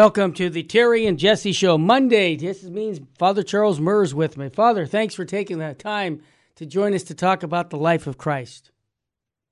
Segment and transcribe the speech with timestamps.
[0.00, 1.76] Welcome to the Terry and Jesse Show.
[1.76, 4.48] Monday, this means Father Charles Murr's with me.
[4.48, 6.22] Father, thanks for taking the time
[6.54, 8.70] to join us to talk about the life of Christ.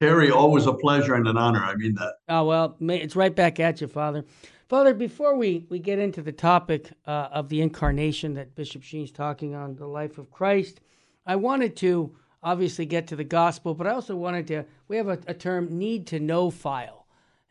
[0.01, 1.63] Terry, always a pleasure and an honor.
[1.63, 2.15] I mean that.
[2.31, 4.25] Oh, well, it's right back at you, Father.
[4.71, 9.13] Father, before we, we get into the topic uh, of the incarnation that Bishop Sheen's
[9.13, 10.81] talking on, the life of Christ,
[11.27, 15.09] I wanted to obviously get to the gospel, but I also wanted to, we have
[15.09, 16.98] a, a term, need to know file.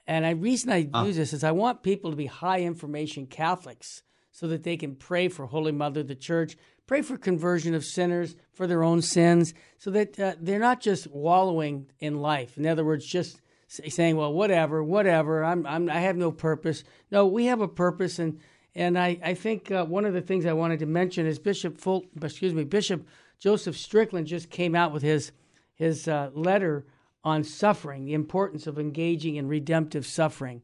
[0.08, 1.04] And the reason I uh.
[1.04, 5.28] this is I want people to be high information Catholics so that they can pray
[5.28, 9.92] for Holy Mother, the Church, pray for conversion of sinners, for their own sins, so
[9.92, 12.58] that uh, they're not just wallowing in life.
[12.58, 15.44] In other words, just saying, "Well, whatever, whatever.
[15.44, 18.40] I'm, I'm I have no purpose." No, we have a purpose, and
[18.74, 21.80] and I I think uh, one of the things I wanted to mention is Bishop
[21.80, 23.06] Fult, excuse me, Bishop
[23.40, 25.32] Joseph Strickland just came out with his
[25.76, 26.86] his uh, letter
[27.28, 30.62] on suffering, the importance of engaging in redemptive suffering.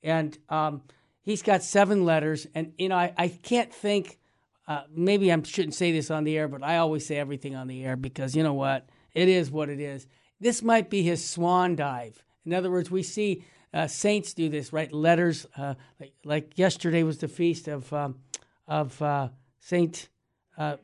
[0.00, 0.82] And um,
[1.22, 2.46] he's got seven letters.
[2.54, 4.20] And, you know, I, I can't think,
[4.68, 7.66] uh, maybe I shouldn't say this on the air, but I always say everything on
[7.66, 8.88] the air because, you know what?
[9.12, 10.06] It is what it is.
[10.38, 12.24] This might be his swan dive.
[12.46, 15.46] In other words, we see uh, saints do this, write letters.
[15.56, 18.20] Uh, like, like, yesterday was the feast of, um,
[18.68, 20.08] of uh, Saint
[20.56, 20.76] uh,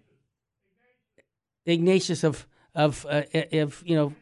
[1.67, 3.22] Ignatius of, of, uh,
[3.53, 4.12] of, you know,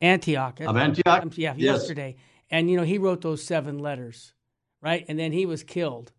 [0.00, 0.60] Antioch.
[0.60, 1.24] Of Antioch?
[1.36, 1.80] Yeah, yes.
[1.80, 2.16] yesterday.
[2.50, 4.32] And, you know, he wrote those seven letters,
[4.80, 5.04] right?
[5.08, 6.12] And then he was killed.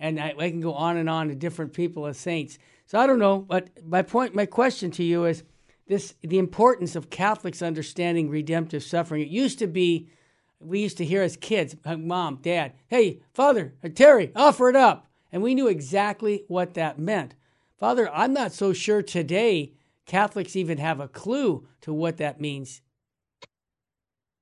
[0.00, 2.58] And I, I can go on and on to different people as saints.
[2.86, 5.42] So I don't know, but my point, my question to you is
[5.86, 9.22] this the importance of Catholics understanding redemptive suffering.
[9.22, 10.08] It used to be,
[10.60, 15.06] we used to hear as kids, mom, dad, hey, Father, uh, Terry, offer it up.
[15.32, 17.34] And we knew exactly what that meant.
[17.78, 19.72] Father, I'm not so sure today
[20.06, 22.80] Catholics even have a clue to what that means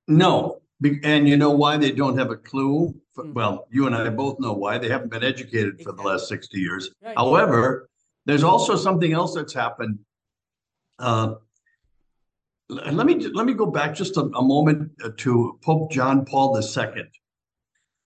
[0.07, 0.61] no,
[1.03, 2.93] and you know why they don't have a clue?
[3.15, 3.33] Hmm.
[3.33, 6.59] Well, you and I both know why they haven't been educated for the last sixty
[6.59, 6.89] years.
[7.01, 7.15] Right.
[7.15, 7.89] However,
[8.25, 9.99] there's also something else that's happened.
[10.99, 11.35] Uh,
[12.69, 16.59] let me let me go back just a, a moment uh, to Pope John Paul
[16.59, 17.03] II.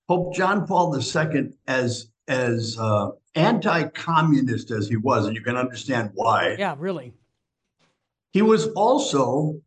[0.07, 6.11] Pope John Paul II, as as uh, anti-communist as he was, and you can understand
[6.13, 6.55] why.
[6.59, 7.13] Yeah, really.
[8.31, 9.61] He was also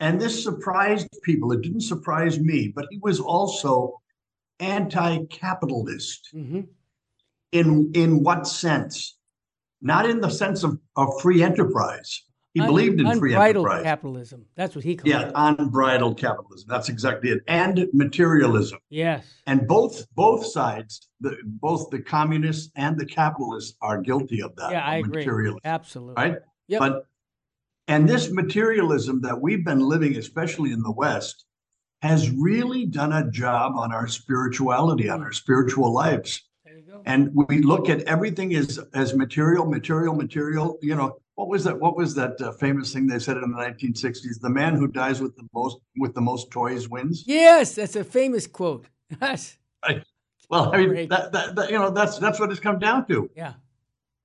[0.00, 1.52] and this surprised people.
[1.52, 4.00] It didn't surprise me, but he was also
[4.60, 6.28] anti-capitalist.
[6.34, 6.60] Mm-hmm.
[7.52, 9.16] In in what sense?
[9.80, 12.22] Not in the sense of, of free enterprise.
[12.52, 13.82] He Un- believed in free enterprise.
[13.82, 14.46] capitalism.
[14.56, 15.32] That's what he called yeah, it.
[15.34, 16.68] unbridled capitalism.
[16.68, 17.42] That's exactly it.
[17.48, 18.78] And materialism.
[18.90, 19.26] Yes.
[19.46, 24.70] And both both sides, the, both the communists and the capitalists are guilty of that.
[24.70, 25.52] Yeah, I agree.
[25.64, 26.14] Absolutely.
[26.14, 26.38] Right?
[26.68, 26.78] Yep.
[26.78, 27.06] But
[27.88, 31.44] and this materialism that we've been living, especially in the West,
[32.02, 36.42] has really done a job on our spirituality, on our spiritual lives.
[37.06, 40.78] And we look at everything as as material, material, material.
[40.80, 41.78] You know, what was that?
[41.78, 44.40] What was that uh, famous thing they said in the 1960s?
[44.40, 47.24] The man who dies with the most with the most toys wins.
[47.26, 48.86] Yes, that's a famous quote.
[49.20, 49.58] Yes.
[49.86, 50.02] Right.
[50.48, 53.30] Well, I mean, that, that, that, you know, that's that's what it's come down to.
[53.36, 53.54] Yeah.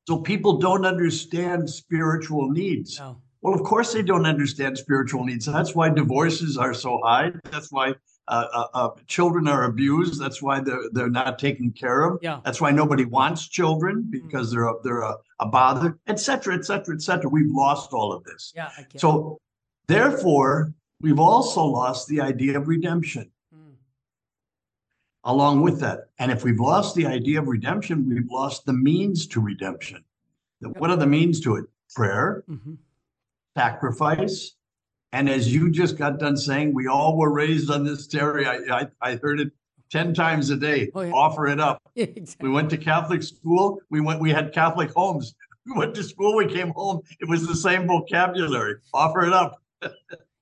[0.08, 2.98] So people don't understand spiritual needs.
[2.98, 3.22] No.
[3.42, 5.46] Well, of course they don't understand spiritual needs.
[5.46, 7.32] That's why divorces are so high.
[7.52, 7.94] That's why
[8.28, 10.20] uh, uh, uh, children are abused.
[10.20, 12.20] That's why they're they're not taken care of.
[12.22, 12.42] Yeah.
[12.44, 16.66] That's why nobody wants children because they're a, they're a, a bother, etc., etc., et
[16.66, 17.30] cetera, et cetera.
[17.30, 18.52] We've lost all of this.
[18.56, 18.70] Yeah.
[18.98, 19.40] So
[19.88, 23.32] therefore, we've also lost the idea of redemption.
[23.56, 23.76] Mm.
[25.24, 29.28] Along with that, and if we've lost the idea of redemption, we've lost the means
[29.28, 30.04] to redemption.
[30.60, 31.66] What are the means to it?
[31.96, 32.44] Prayer.
[32.50, 32.74] Mm-hmm
[33.58, 34.56] sacrifice.
[35.12, 38.46] And as you just got done saying, we all were raised on this Terry.
[38.46, 39.52] I, I, I heard it
[39.92, 40.92] 10 times a day.
[40.94, 41.12] Oh, yeah.
[41.12, 41.82] Offer it up.
[41.96, 42.48] exactly.
[42.48, 43.80] We went to Catholic school.
[43.90, 45.36] We went, we had Catholic homes.
[45.66, 47.02] We went to school, we came home.
[47.20, 48.78] It was the same vocabulary.
[48.94, 49.62] Offer it up.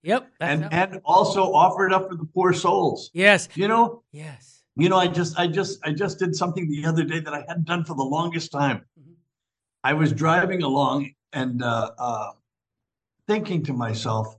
[0.03, 0.29] Yep.
[0.39, 3.09] and and also offer it up for the poor souls.
[3.13, 3.49] Yes.
[3.55, 4.03] You know?
[4.13, 4.63] Yes.
[4.77, 7.43] You know, I just I just I just did something the other day that I
[7.45, 8.85] hadn't done for the longest time.
[8.97, 9.13] Mm-hmm.
[9.83, 12.31] I was driving along and uh, uh,
[13.27, 14.35] thinking to myself,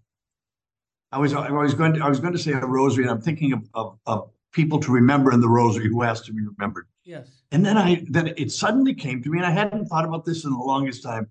[1.12, 3.20] I was I was going to I was going to say a rosary, and I'm
[3.20, 6.86] thinking of, of, of people to remember in the rosary who has to be remembered.
[7.04, 7.28] Yes.
[7.52, 10.44] And then I then it suddenly came to me, and I hadn't thought about this
[10.44, 11.30] in the longest time.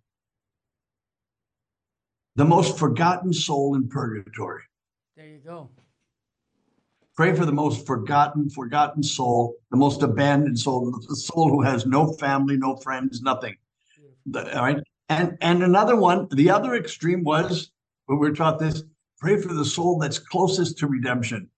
[2.36, 4.64] The most forgotten soul in purgatory.
[5.16, 5.70] There you go.
[7.16, 11.88] Pray for the most forgotten, forgotten soul, the most abandoned soul, the soul who has
[11.88, 13.56] no family, no friends, nothing.
[14.28, 14.84] The, all right.
[15.10, 17.72] And and another one, the other extreme was
[18.08, 18.84] when we are taught this,
[19.20, 21.50] pray for the soul that's closest to redemption.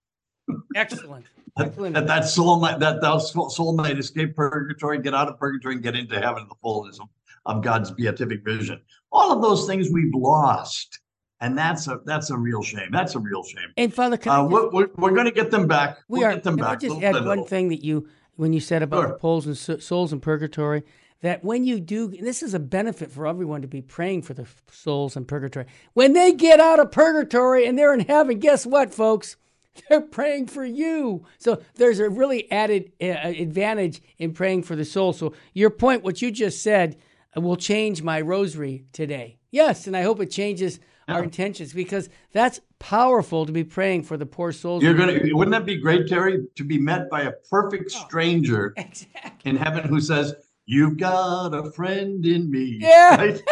[0.76, 1.26] Excellent.
[1.58, 1.94] Excellent.
[1.94, 5.82] That, that soul might that, that soul might escape purgatory, get out of purgatory, and
[5.82, 7.08] get into heaven, the fullness of,
[7.44, 8.80] of God's beatific vision.
[9.10, 11.00] All of those things we've lost.
[11.42, 12.90] And that's a that's a real shame.
[12.92, 13.72] That's a real shame.
[13.76, 15.98] And Father, uh, we're, we're, we're, going to get them back.
[16.06, 16.34] We we'll are.
[16.34, 16.72] Get them can back.
[16.72, 19.08] I just add one thing that you when you said about sure.
[19.08, 19.14] the
[19.46, 20.82] and souls in purgatory?
[21.22, 24.46] That when you do, this is a benefit for everyone to be praying for the
[24.70, 25.66] souls in purgatory.
[25.92, 29.36] When they get out of purgatory and they're in heaven, guess what, folks?
[29.88, 31.24] They're praying for you.
[31.38, 35.12] So there's a really added uh, advantage in praying for the soul.
[35.12, 36.96] So your point, what you just said,
[37.36, 39.38] uh, will change my rosary today.
[39.52, 41.14] Yes, and I hope it changes yeah.
[41.14, 44.82] our intentions because that's powerful to be praying for the poor souls.
[44.82, 48.74] You're gonna wouldn't that be great, Terry, to be met by a perfect oh, stranger
[48.76, 49.50] oh, exactly.
[49.50, 50.34] in heaven who says,
[50.70, 52.78] You've got a friend in me.
[52.80, 53.16] Yeah.
[53.16, 53.42] Right?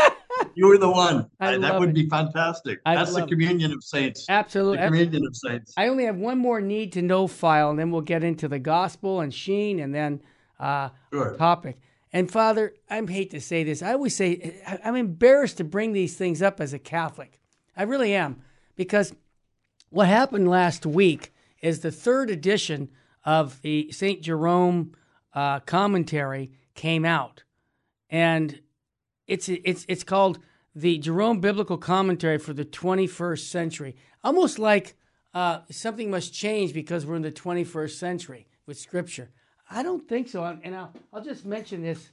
[0.54, 1.28] you were the one.
[1.40, 1.94] I that would it.
[1.96, 2.78] be fantastic.
[2.86, 3.78] I That's the communion it.
[3.78, 4.26] of saints.
[4.28, 4.76] Absolutely.
[4.76, 5.74] The communion of saints.
[5.76, 8.60] I only have one more need to know file, and then we'll get into the
[8.60, 10.22] gospel and Sheen and then
[10.60, 11.34] uh, sure.
[11.36, 11.80] topic.
[12.12, 13.82] And Father, I hate to say this.
[13.82, 17.40] I always say I'm embarrassed to bring these things up as a Catholic.
[17.76, 18.42] I really am.
[18.76, 19.12] Because
[19.90, 22.90] what happened last week is the third edition
[23.24, 24.22] of the St.
[24.22, 24.94] Jerome
[25.34, 27.42] uh, commentary came out,
[28.08, 28.60] and
[29.26, 30.38] it's it's it's called
[30.76, 33.96] the Jerome Biblical Commentary for the 21st Century.
[34.22, 34.96] Almost like
[35.34, 39.30] uh, something must change because we're in the 21st century with Scripture.
[39.68, 40.44] I don't think so.
[40.44, 42.10] And I'll, I'll just mention this.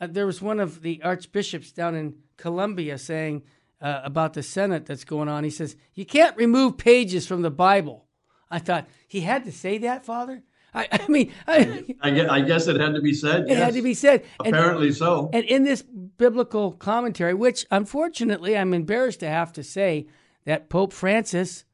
[0.00, 3.42] Uh, there was one of the archbishops down in Colombia saying
[3.80, 5.44] uh, about the Synod that's going on.
[5.44, 8.06] He says, You can't remove pages from the Bible.
[8.50, 10.42] I thought, he had to say that, Father?
[10.78, 13.42] I, I mean, I, I, guess, I, guess, it had to be said.
[13.42, 13.58] It yes.
[13.58, 14.24] had to be said.
[14.38, 15.28] Apparently and, so.
[15.32, 20.06] And in this biblical commentary, which unfortunately I'm embarrassed to have to say
[20.44, 21.64] that Pope Francis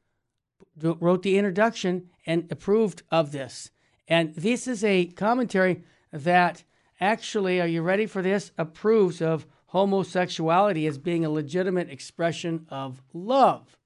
[0.81, 3.69] wrote the introduction and approved of this.
[4.07, 6.63] And this is a commentary that
[6.99, 8.51] actually, are you ready for this?
[8.57, 13.77] Approves of homosexuality as being a legitimate expression of love.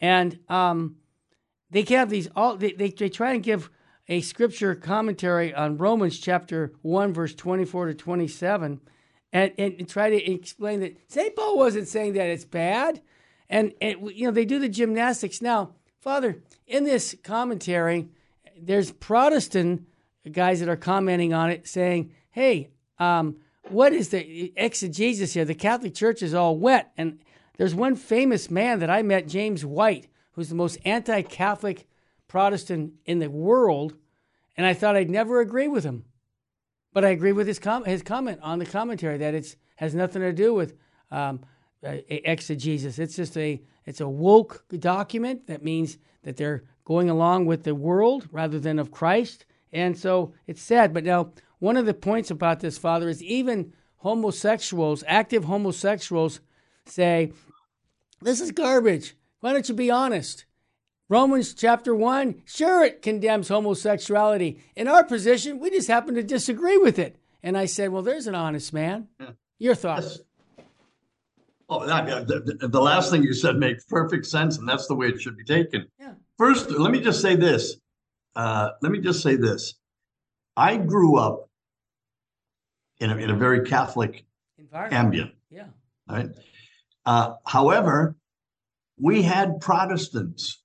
[0.00, 0.96] And um,
[1.70, 3.70] they have these all they, they, they try and give
[4.08, 8.80] a scripture commentary on Romans chapter 1, verse 24 to 27,
[9.32, 11.36] and, and try to explain that St.
[11.36, 13.02] Paul wasn't saying that it's bad.
[13.50, 15.42] And, and, you know, they do the gymnastics.
[15.42, 18.08] Now, Father, in this commentary,
[18.60, 19.86] there's Protestant
[20.32, 23.36] guys that are commenting on it saying, hey, um,
[23.68, 25.44] what is the exegesis here?
[25.44, 26.92] The Catholic Church is all wet.
[26.96, 27.18] And
[27.56, 31.86] there's one famous man that I met, James White, who's the most anti Catholic
[32.28, 33.94] Protestant in the world,
[34.56, 36.04] and I thought I'd never agree with him.
[36.92, 40.22] But I agree with his, com- his comment on the commentary that it has nothing
[40.22, 40.74] to do with
[41.10, 41.40] um,
[41.82, 42.98] exegesis.
[42.98, 47.74] It's just a it's a woke document that means that they're going along with the
[47.74, 49.46] world rather than of Christ.
[49.72, 50.92] And so it's sad.
[50.92, 56.40] But now, one of the points about this, Father, is even homosexuals, active homosexuals,
[56.84, 57.32] say,
[58.20, 59.14] This is garbage.
[59.40, 60.44] Why don't you be honest?
[61.08, 64.60] Romans chapter 1, sure, it condemns homosexuality.
[64.76, 67.16] In our position, we just happen to disagree with it.
[67.42, 69.08] And I said, Well, there's an honest man.
[69.18, 69.30] Yeah.
[69.58, 70.18] Your thoughts?
[70.58, 70.66] Yes.
[71.70, 75.08] Oh, the, the, the, last thing you said makes perfect sense, and that's the way
[75.08, 75.86] it should be taken.
[76.00, 76.12] Yeah.
[76.38, 77.76] First, let me just say this.
[78.34, 79.74] Uh, let me just say this.
[80.56, 81.50] I grew up
[83.00, 84.24] in a, in a very Catholic
[84.72, 85.32] ambient.
[85.50, 85.66] Yeah.
[86.08, 86.30] Right.
[87.04, 88.16] Uh, however,
[88.98, 90.62] we had Protestants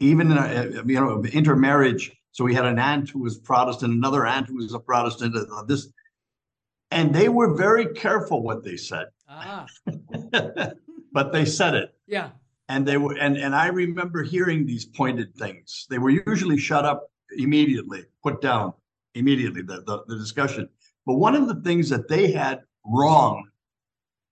[0.00, 2.12] even in a, you know intermarriage.
[2.32, 5.34] So we had an aunt who was Protestant, another aunt who was a Protestant.
[5.36, 5.88] Uh, this,
[6.90, 9.06] and they were very careful what they said.
[9.28, 9.66] Ah.
[11.12, 11.94] but they said it.
[12.06, 12.30] Yeah.
[12.68, 15.86] And they were, and and I remember hearing these pointed things.
[15.88, 18.74] They were usually shut up immediately, put down
[19.14, 19.62] immediately.
[19.62, 20.68] The the, the discussion.
[21.06, 23.48] But one of the things that they had wrong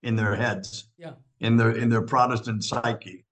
[0.03, 1.13] in their heads, yeah.
[1.41, 3.25] in their in their Protestant psyche,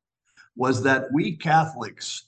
[0.56, 2.26] was that we Catholics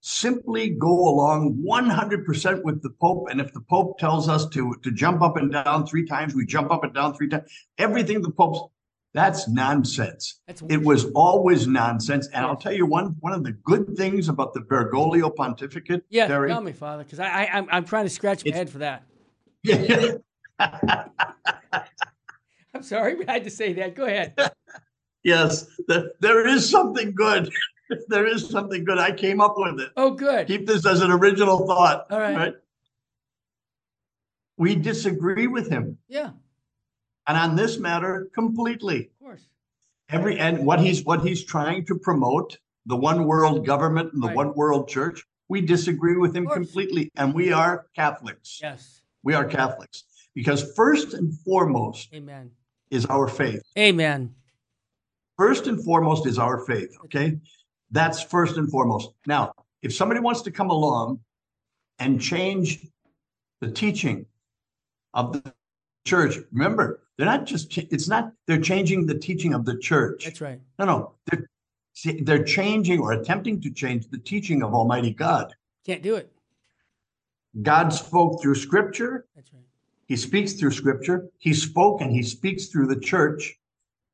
[0.00, 3.28] simply go along 100% with the Pope.
[3.30, 6.46] And if the Pope tells us to, to jump up and down three times, we
[6.46, 7.50] jump up and down three times.
[7.78, 8.72] Everything the Pope's
[9.14, 10.40] that's nonsense.
[10.46, 12.28] That's it was always nonsense.
[12.28, 16.04] And I'll tell you one one of the good things about the Bergoglio pontificate.
[16.10, 18.54] Yeah, Terry, tell me, Father, because I, I am I'm, I'm trying to scratch my
[18.54, 19.04] head for that.
[19.62, 20.16] Yeah.
[22.74, 23.94] I'm sorry, I had to say that.
[23.94, 24.34] Go ahead.
[25.22, 27.50] yes, there, there is something good.
[28.08, 28.98] there is something good.
[28.98, 29.90] I came up with it.
[29.96, 30.46] Oh, good.
[30.46, 32.06] Keep this as an original thought.
[32.10, 32.36] All right.
[32.36, 32.54] right?
[34.56, 35.98] We disagree with him.
[36.08, 36.30] Yeah.
[37.26, 39.10] And on this matter, completely.
[39.20, 39.42] Of course.
[40.08, 44.28] Every and what he's what he's trying to promote, the one world government and the
[44.28, 44.36] right.
[44.36, 48.58] one world church, We disagree with him completely, and we are Catholics.
[48.62, 49.02] Yes.
[49.22, 52.50] We are Catholics because first and foremost Amen.
[52.90, 53.62] is our faith.
[53.76, 54.34] Amen.
[55.38, 56.96] First and foremost is our faith.
[57.04, 57.38] Okay.
[57.92, 59.10] That's first and foremost.
[59.26, 59.52] Now,
[59.82, 61.20] if somebody wants to come along
[62.00, 62.84] and change
[63.60, 64.26] the teaching
[65.14, 65.54] of the
[66.04, 70.24] church, remember, they're not just, it's not, they're changing the teaching of the church.
[70.24, 70.60] That's right.
[70.78, 71.12] No, no.
[71.26, 71.48] They're,
[72.22, 75.54] they're changing or attempting to change the teaching of Almighty God.
[75.86, 76.32] Can't do it.
[77.62, 79.26] God spoke through scripture.
[79.34, 79.62] That's right.
[80.06, 81.28] He speaks through scripture.
[81.38, 83.56] He spoke and he speaks through the church.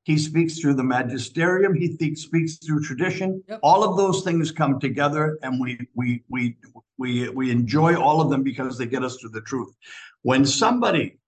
[0.04, 1.74] He speaks through the magisterium.
[1.74, 3.42] He th- speaks through tradition.
[3.48, 3.60] Yep.
[3.62, 6.56] All of those things come together, and we we we
[6.98, 9.74] we we enjoy all of them because they get us to the truth.
[10.22, 11.18] When somebody,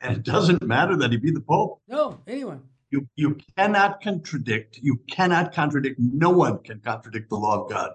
[0.00, 2.62] and it doesn't matter that he be the pope, No, anyone.
[2.90, 4.78] you you cannot contradict.
[4.82, 5.98] You cannot contradict.
[6.00, 7.92] No one can contradict the law of God.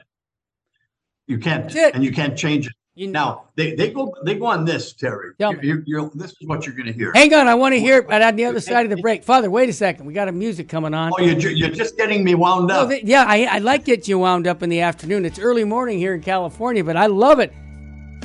[1.27, 2.73] You can't, and you can't change it.
[2.93, 5.31] You Now they, they go they go on this, Terry.
[5.39, 5.67] Tell You- me.
[5.67, 7.13] you- you're- this is what you're going to hear.
[7.15, 9.24] Hang on, I want to hear it on the other side of the break.
[9.24, 10.05] Father, wait a second.
[10.05, 11.12] We got a music coming on.
[11.17, 12.89] Oh, you're, you're just getting me wound up.
[12.89, 15.24] th- yeah, I, I like get you wound up in the afternoon.
[15.24, 17.53] It's early morning here in California, but I love it.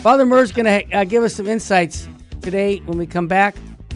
[0.01, 2.09] Father Murr's going to uh, give us some insights
[2.43, 3.55] today when we come back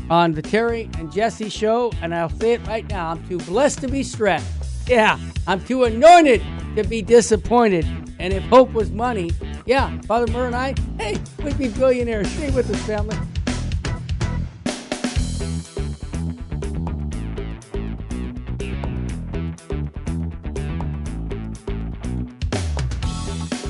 [0.09, 1.91] on the Terry and Jesse show.
[2.00, 4.47] And I'll say it right now I'm too blessed to be stressed.
[4.90, 6.42] Yeah, I'm too anointed
[6.75, 7.87] to be disappointed.
[8.18, 9.30] And if hope was money,
[9.64, 12.28] yeah, Father Murr and I, hey, we'd be billionaires.
[12.28, 13.16] Stay with us, family.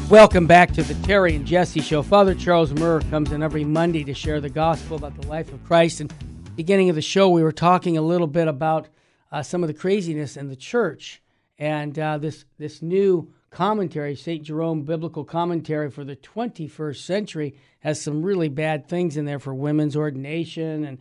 [0.08, 2.02] Welcome back to the Terry and Jesse Show.
[2.02, 5.62] Father Charles Murr comes in every Monday to share the gospel about the life of
[5.64, 6.00] Christ.
[6.00, 6.10] And
[6.56, 8.88] beginning of the show, we were talking a little bit about
[9.32, 11.22] uh, some of the craziness in the church
[11.58, 18.00] and uh, this this new commentary, Saint Jerome Biblical Commentary for the 21st century, has
[18.00, 20.99] some really bad things in there for women's ordination and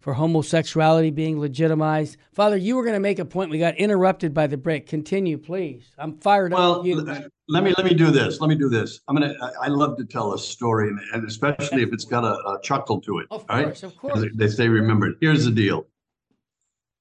[0.00, 2.16] for homosexuality being legitimized.
[2.32, 3.50] Father, you were going to make a point.
[3.50, 4.86] We got interrupted by the break.
[4.86, 5.90] Continue, please.
[5.98, 6.78] I'm fired Well, up.
[6.78, 6.98] with you.
[7.06, 8.40] l- let me let me do this.
[8.40, 9.00] Let me do this.
[9.08, 9.34] I'm gonna.
[9.42, 12.58] I, I love to tell a story, and, and especially if it's got a, a
[12.62, 13.26] chuckle to it.
[13.30, 13.64] Of right?
[13.66, 14.20] course, of course.
[14.20, 15.12] They, they say remember.
[15.20, 15.86] Here's the deal.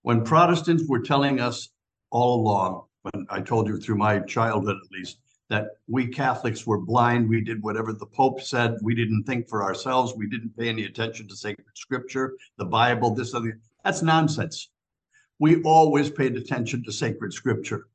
[0.02, 1.70] When Protestants were telling us
[2.10, 6.80] all along, when I told you through my childhood at least, that we Catholics were
[6.80, 10.70] blind, we did whatever the Pope said, we didn't think for ourselves, we didn't pay
[10.70, 13.60] any attention to sacred scripture, the Bible, this other.
[13.84, 14.70] That's nonsense.
[15.40, 17.88] We always paid attention to sacred scripture.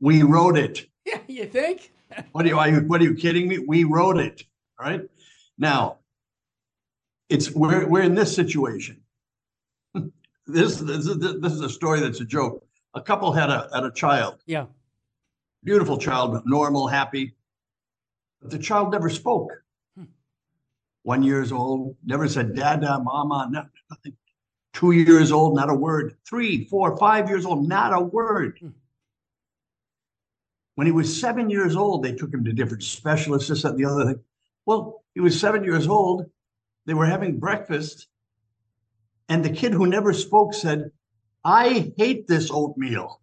[0.00, 0.86] We wrote it.
[1.06, 1.92] Yeah, you think?
[2.32, 3.58] What are you, are you, what are you kidding me?
[3.58, 4.44] We wrote it.
[4.78, 5.02] All right.
[5.56, 5.98] Now,
[7.30, 8.99] it's we're we're in this situation.
[10.52, 12.64] This this is this is a story that's a joke.
[12.94, 14.66] A couple had a had a child, Yeah.
[15.64, 17.34] beautiful child, normal, happy.
[18.40, 19.50] But the child never spoke.
[21.02, 24.16] One years old, never said dada, mama, no, nothing.
[24.74, 26.16] Two years old, not a word.
[26.28, 28.58] Three, four, five years old, not a word.
[28.60, 28.68] Hmm.
[30.74, 33.78] When he was seven years old, they took him to different specialists, this, that, and
[33.78, 34.20] the other thing.
[34.66, 36.26] Well, he was seven years old.
[36.86, 38.08] They were having breakfast.
[39.30, 40.90] And the kid who never spoke said,
[41.44, 43.20] I hate this oatmeal.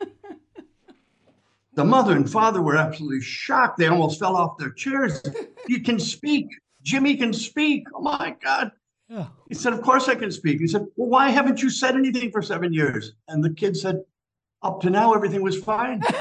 [1.74, 3.78] the mother and father were absolutely shocked.
[3.78, 5.20] They almost fell off their chairs.
[5.66, 6.46] You can speak.
[6.82, 7.86] Jimmy can speak.
[7.94, 8.70] Oh my God.
[9.08, 9.28] Yeah.
[9.48, 10.60] He said, Of course I can speak.
[10.60, 13.12] He said, Well, why haven't you said anything for seven years?
[13.28, 14.02] And the kid said,
[14.62, 16.02] Up to now, everything was fine.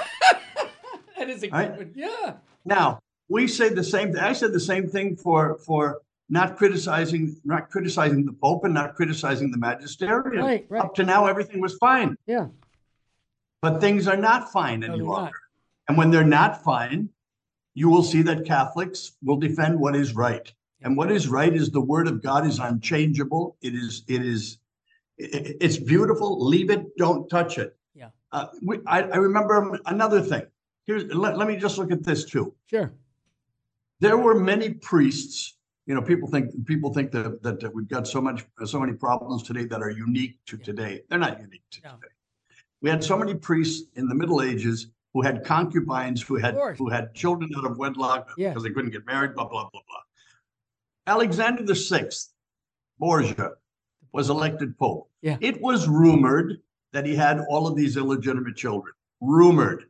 [1.18, 1.78] That is a good Right?
[1.78, 1.92] one.
[1.94, 2.34] Yeah.
[2.66, 4.22] Now we say the same thing.
[4.22, 6.02] I said the same thing for for
[6.34, 10.44] not criticizing not criticizing the Pope and not criticizing the magisterium.
[10.46, 10.82] Right, right.
[10.84, 12.48] Up to now, everything was fine, Yeah.
[13.62, 15.22] but things are not fine No, any longer.
[15.26, 15.32] not.
[15.88, 17.10] And when they're not fine,
[17.76, 20.52] you will see that Catholics will defend what is right.
[20.82, 23.56] And what is right is the Word of God is unchangeable.
[23.62, 24.58] It is it is
[25.18, 26.30] it- it's beautiful.
[26.54, 26.98] Leave it.
[26.98, 27.78] Don't touch it.
[27.94, 28.10] Yeah.
[28.32, 30.46] Uh, we, I, I remember another thing.
[30.88, 32.46] Here's let, let me just look at this too.
[32.66, 32.92] Sure.
[34.00, 38.08] there were many priests you know people think people think that, that, that we've got
[38.08, 41.02] so much so many problems today that are unique to today.
[41.10, 41.90] They're not unique to No.
[41.96, 42.08] today.
[42.82, 46.90] We had so many priests in the middle ages who had concubines who had who
[46.90, 48.50] had children out of wedlock Yeah.
[48.50, 51.14] because they couldn't get married blah blah blah blah.
[51.14, 52.34] Alexander the sixth
[53.00, 53.52] borgia
[54.14, 55.10] was elected pope.
[55.22, 55.38] Yeah.
[55.42, 56.60] it was rumored
[56.92, 58.94] that he had all of these illegitimate children.
[59.22, 59.86] Rumored.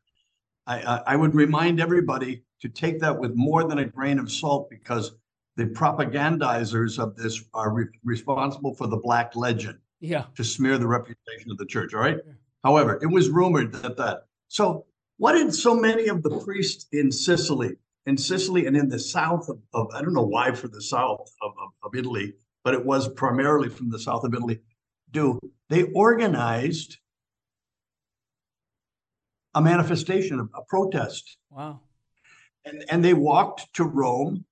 [0.65, 4.31] I, I, I would remind everybody to take that with more than a grain of
[4.31, 5.11] salt because
[5.55, 10.25] the propagandizers of this are re- responsible for the black legend Yeah.
[10.35, 11.93] to smear the reputation of the church.
[11.93, 12.17] All right.
[12.25, 12.33] Yeah.
[12.63, 14.25] However, it was rumored that that.
[14.47, 14.85] So,
[15.17, 19.47] what did so many of the priests in Sicily in Sicily and in the south
[19.49, 22.33] of, of I don't know why for the south of, of, of Italy,
[22.63, 24.59] but it was primarily from the south of Italy,
[25.11, 26.97] do they organized
[29.55, 31.37] a manifestation, a, a protest.
[31.51, 31.81] Wow.
[32.65, 34.45] And, and they walked to Rome,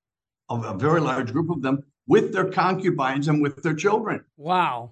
[0.52, 4.24] a, a very large group of them, with their concubines and with their children.
[4.38, 4.92] Wow.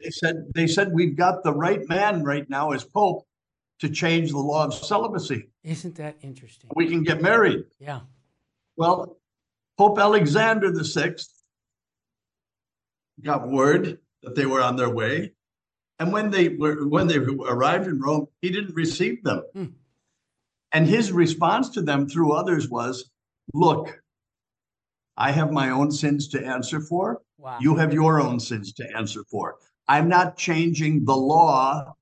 [0.00, 3.26] They said they said we've got the right man right now as Pope
[3.80, 5.48] to change the law of celibacy.
[5.62, 6.70] Isn't that interesting?
[6.74, 7.64] We can get married.
[7.78, 8.00] Yeah.
[8.76, 9.18] Well,
[9.78, 11.30] Pope Alexander the Sixth
[13.22, 15.32] got word that they were on their way,
[15.98, 19.42] and when they were when they arrived in Rome, he didn't receive them.
[19.52, 19.64] Hmm.
[20.72, 23.10] And his response to them through others was,
[23.54, 24.02] "Look,
[25.16, 27.22] I have my own sins to answer for.
[27.38, 27.58] Wow.
[27.60, 29.56] You have your own sins to answer for.
[29.88, 31.94] I'm not changing the law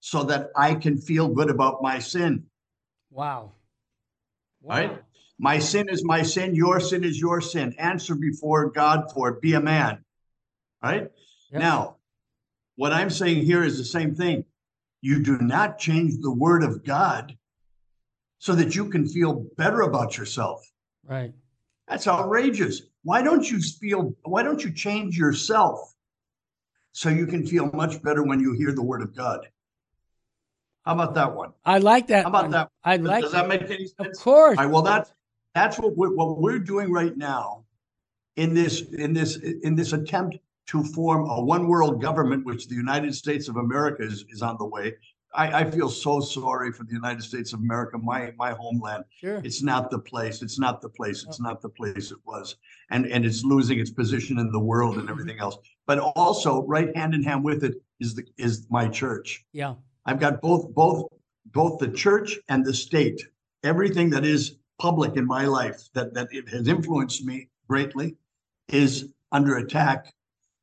[0.00, 2.44] so that I can feel good about my sin.
[3.10, 3.52] Wow.
[4.60, 4.76] wow.
[4.76, 5.02] Right?
[5.38, 6.54] My sin is my sin.
[6.54, 7.74] Your sin is your sin.
[7.78, 9.40] Answer before God for it.
[9.40, 10.04] Be a man.
[10.82, 11.10] Right?
[11.52, 11.60] Yep.
[11.60, 11.96] Now,
[12.76, 14.44] what I'm saying here is the same thing.
[15.00, 17.36] You do not change the word of God
[18.38, 20.60] so that you can feel better about yourself.
[21.04, 21.32] Right.
[21.88, 22.82] That's outrageous.
[23.02, 25.94] Why don't you feel why don't you change yourself
[26.92, 29.48] so you can feel much better when you hear the word of God?
[30.84, 31.52] How about that one?
[31.64, 32.24] I like that.
[32.24, 32.50] How about one.
[32.52, 32.70] that?
[32.84, 33.22] I like.
[33.22, 34.18] Does that make any sense?
[34.18, 34.58] Of course.
[34.58, 35.12] All right, well, that's
[35.54, 37.64] that's what we're, what we're doing right now
[38.36, 42.74] in this in this in this attempt to form a one world government, which the
[42.74, 44.94] United States of America is, is on the way.
[45.34, 49.04] I, I, feel so sorry for the United States of America, my my homeland.
[49.10, 49.40] Sure.
[49.44, 50.42] It's not the place.
[50.42, 51.24] It's not the place.
[51.26, 52.56] It's not the place it was,
[52.90, 55.12] and and it's losing its position in the world and mm-hmm.
[55.12, 55.58] everything else.
[55.86, 59.44] But also, right hand in hand with it is the is my church.
[59.52, 59.74] Yeah,
[60.06, 61.06] I've got both both
[61.46, 63.22] both the church and the state.
[63.64, 68.16] Everything that is public in my life that that it has influenced me greatly
[68.68, 70.14] is under attack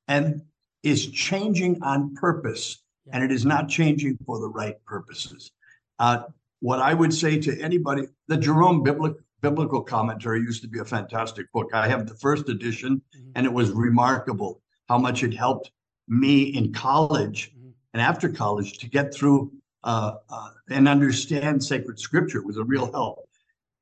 [0.08, 0.42] and
[0.84, 5.52] is changing on purpose, and it is not changing for the right purposes.
[6.00, 6.24] Uh,
[6.60, 10.86] what I would say to anybody, the Jerome Biblical, Biblical Commentary used to be a
[10.86, 11.70] fantastic book.
[11.74, 13.32] I have the first edition, mm-hmm.
[13.36, 15.72] and it was remarkable how much it helped
[16.08, 17.70] me in college mm-hmm.
[17.94, 19.52] and after college to get through
[19.84, 22.40] uh, uh, and understand sacred scripture.
[22.40, 23.30] It was a real help.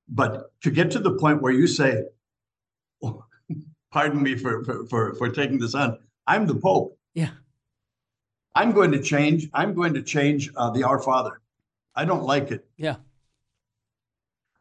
[0.09, 2.03] But to get to the point where you say,
[3.91, 6.97] pardon me for, for, for, for taking this on, I'm the Pope.
[7.13, 7.29] Yeah.
[8.55, 9.49] I'm going to change.
[9.53, 11.41] I'm going to change uh, the Our Father.
[11.95, 12.65] I don't like it.
[12.77, 12.95] Yeah.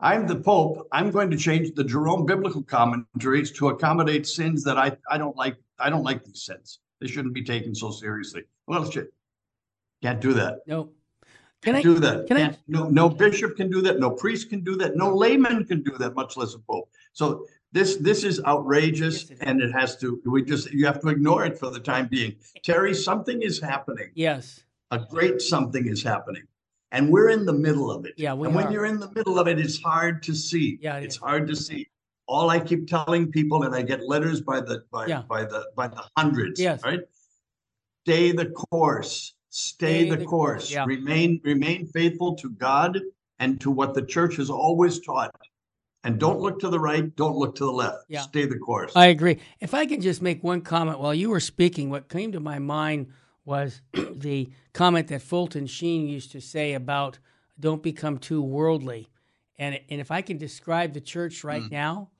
[0.00, 0.88] I'm the Pope.
[0.90, 5.36] I'm going to change the Jerome biblical commentaries to accommodate sins that I, I don't
[5.36, 5.56] like.
[5.78, 6.80] I don't like these sins.
[7.00, 8.42] They shouldn't be taken so seriously.
[8.66, 9.12] Well, shit.
[10.02, 10.60] Can't do that.
[10.66, 10.90] No.
[11.62, 12.26] Can I do that?
[12.26, 12.58] Can Can't, I?
[12.66, 14.00] No, no bishop can do that.
[14.00, 14.96] No priest can do that.
[14.96, 16.90] No layman can do that, much less a pope.
[17.12, 20.20] So this this is outrageous, yes, it and it has to.
[20.24, 22.36] We just you have to ignore it for the time being.
[22.62, 24.10] Terry, something is happening.
[24.14, 26.42] Yes, a great something is happening,
[26.92, 28.14] and we're in the middle of it.
[28.16, 28.62] Yeah, we and are.
[28.62, 30.78] when you're in the middle of it, it's hard to see.
[30.82, 31.88] Yeah, it's hard to see.
[32.28, 35.22] All I keep telling people, and I get letters by the by yeah.
[35.22, 36.60] by the by the hundreds.
[36.60, 37.00] Yes, right.
[38.04, 39.34] Stay the course.
[39.54, 40.70] Stay, the, course.
[40.70, 40.86] Yeah.
[40.86, 42.98] Remain remain faithful to God
[43.38, 45.30] and to what the church has always taught
[46.04, 48.04] and don't look to the right, don't look to the left.
[48.08, 48.20] Yeah.
[48.20, 48.92] Stay the course.
[48.96, 49.38] I agree.
[49.60, 52.58] If I can just make one comment while you were speaking, what came to my
[52.58, 53.08] mind
[53.44, 57.18] was the comment that Fulton Sheen used to say about
[57.58, 59.08] don't become too worldly.
[59.58, 61.70] And, and if I can describe the church right mm.
[61.70, 62.10] now,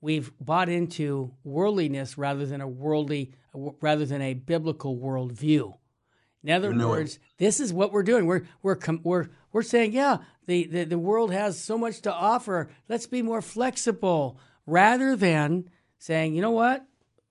[0.00, 5.74] we've bought into worldliness rather than a worldly, rather than a biblical worldview.
[6.42, 8.26] In other words, this is what we're doing.
[8.26, 12.70] We're we're we're we're saying, yeah, the, the, the world has so much to offer.
[12.88, 16.86] Let's be more flexible rather than saying, you know what?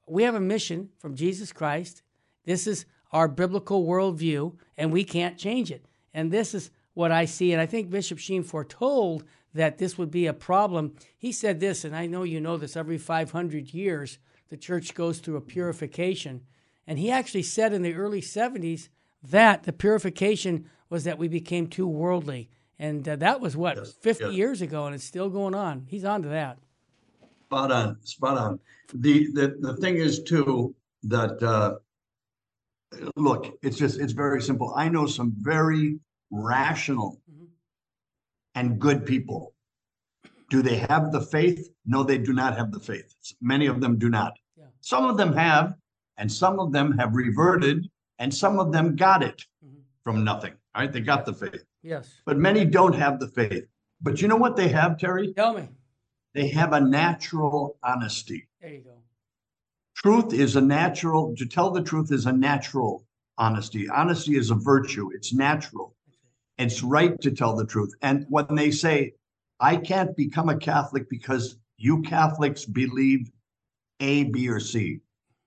[0.08, 2.04] We have a mission from Jesus Christ.
[2.46, 5.86] This is our biblical worldview, and we can't change it.
[6.14, 7.52] And this is what I see.
[7.52, 10.96] And I think Bishop Sheen foretold that this would be a problem.
[11.18, 14.20] He said this, and I know you know this every 500 years,
[14.50, 16.42] the church goes through a purification.
[16.86, 18.90] And he actually said in the early 70s
[19.24, 22.50] that the purification was that we became too worldly.
[22.78, 24.34] And uh, that was what, yes, 50 yes.
[24.34, 25.86] years ago, and it's still going on.
[25.88, 26.58] He's on to that.
[27.48, 28.60] Spot on, spot on.
[28.94, 31.76] The, the, the thing is, too, that uh,
[33.16, 34.74] look, it's just, it's very simple.
[34.76, 36.00] I know some very
[36.32, 37.46] rational mm-hmm.
[38.56, 39.54] and good people.
[40.50, 41.70] Do they have the faith?
[41.86, 43.14] No, they do not have the faith.
[43.42, 44.34] Many of them do not.
[44.58, 44.66] Yeah.
[44.82, 45.76] Some of them have,
[46.18, 47.88] and some of them have reverted
[48.20, 49.80] and some of them got it mm-hmm.
[50.04, 50.54] from nothing.
[50.76, 50.92] Right?
[50.92, 51.64] They got the faith.
[51.82, 52.22] Yes.
[52.26, 53.66] But many don't have the faith.
[54.02, 55.34] But you know what they have, Terry?
[55.34, 55.68] Tell me.
[56.34, 58.48] they have a natural honesty.
[58.62, 58.98] There you go.
[59.96, 63.06] Truth is a natural, to tell the truth is a natural
[63.38, 63.90] honesty.
[63.90, 65.96] Honesty is a virtue, it's natural.
[66.58, 67.94] It's right to tell the truth.
[68.02, 69.14] And when they say,
[69.60, 73.32] I can't become a Catholic because you Catholics believe
[74.00, 75.00] A, B, or C,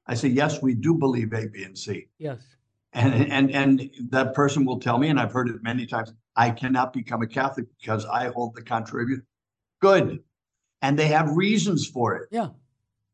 [0.07, 2.09] I say, yes, we do believe A, B, and C.
[2.19, 2.43] Yes.
[2.95, 6.51] And and and that person will tell me, and I've heard it many times, I
[6.51, 9.23] cannot become a Catholic because I hold the contrary view.
[9.81, 10.23] Good.
[10.83, 12.29] And they have reasons for it.
[12.31, 12.49] Yeah.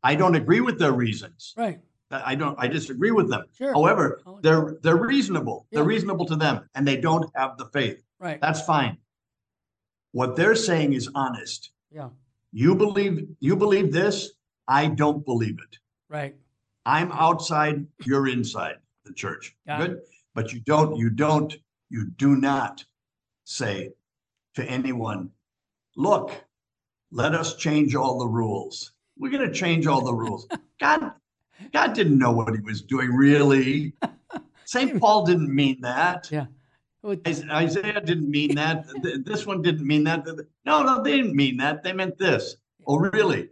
[0.03, 1.55] I don't agree with their reasons.
[1.57, 1.81] Right.
[2.11, 3.45] I don't I disagree with them.
[3.57, 3.73] Sure.
[3.73, 5.67] However, Oh, they're they're reasonable.
[5.71, 8.03] They're reasonable to them and they don't have the faith.
[8.19, 8.41] Right.
[8.41, 8.99] That's fine.
[10.13, 11.71] What they're saying is honest.
[11.93, 12.09] Yeah.
[12.51, 14.31] You believe you believe this,
[14.67, 15.79] I don't believe it.
[16.09, 16.35] Right.
[16.87, 18.77] I'm outside, you're inside
[19.09, 19.57] the church.
[19.67, 19.89] Got it.
[19.89, 20.01] Good.
[20.35, 21.57] But you don't, you don't,
[21.91, 22.85] you do not
[23.45, 23.91] say
[24.55, 25.31] to anyone,
[25.97, 26.33] look,
[27.11, 28.93] let us change all the rules.
[29.19, 30.47] We're going to change all the rules.
[30.81, 31.13] God,
[31.73, 33.95] God didn't know what he was doing, really.
[34.65, 35.01] St.
[35.01, 36.29] Paul didn't mean that.
[36.31, 36.47] Yeah.
[37.27, 38.87] Isaiah didn't mean that.
[39.25, 40.27] This one didn't mean that.
[40.65, 41.83] No, no, they didn't mean that.
[41.83, 42.57] They meant this.
[42.87, 43.49] Oh, really?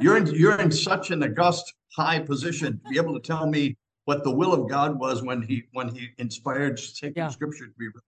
[0.00, 3.76] You're in, you're in such an august, high position to be able to tell me
[4.06, 7.28] what the will of God was when he when he inspired sacred Yeah.
[7.28, 8.00] scripture to be written.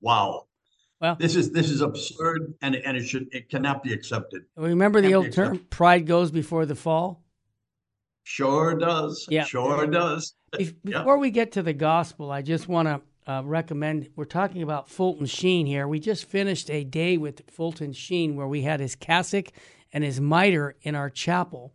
[0.00, 0.46] Wow.
[1.00, 4.44] Well- this is this is absurd and and it should it cannot be accepted.
[4.56, 7.22] Remember the old term, pride goes before the fall?
[8.24, 9.26] Sure does.
[9.28, 9.44] Yeah.
[9.44, 10.34] Sure does.
[10.58, 10.98] Yeah.
[10.98, 14.10] Before we get to the gospel, I just want to uh, recommend.
[14.16, 15.88] We're talking about Fulton Sheen here.
[15.88, 19.46] We just finished a day with Fulton Sheen where we had his cassock
[19.94, 21.72] and his mitre in our chapel,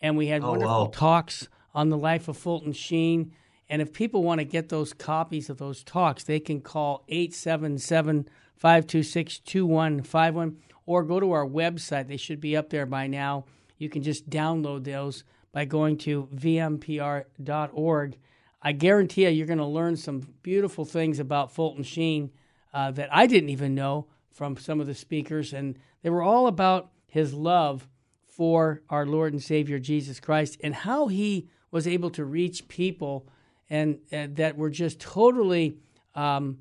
[0.00, 0.90] and we had Oh, wonderful wow.
[0.90, 3.32] talks on the life of Fulton Sheen.
[3.68, 8.28] And if people want to get those copies of those talks, they can call 877
[8.56, 10.56] 526 2151
[10.86, 12.08] or go to our website.
[12.08, 13.46] They should be up there by now.
[13.78, 18.18] You can just download those by going to vmpr.org.
[18.62, 22.30] I guarantee you, you're going to learn some beautiful things about Fulton Sheen
[22.72, 25.52] uh, that I didn't even know from some of the speakers.
[25.52, 27.86] And they were all about his love
[28.26, 33.26] for our Lord and Savior Jesus Christ and how he was able to reach people
[33.68, 35.76] and, and that were just totally
[36.14, 36.56] um,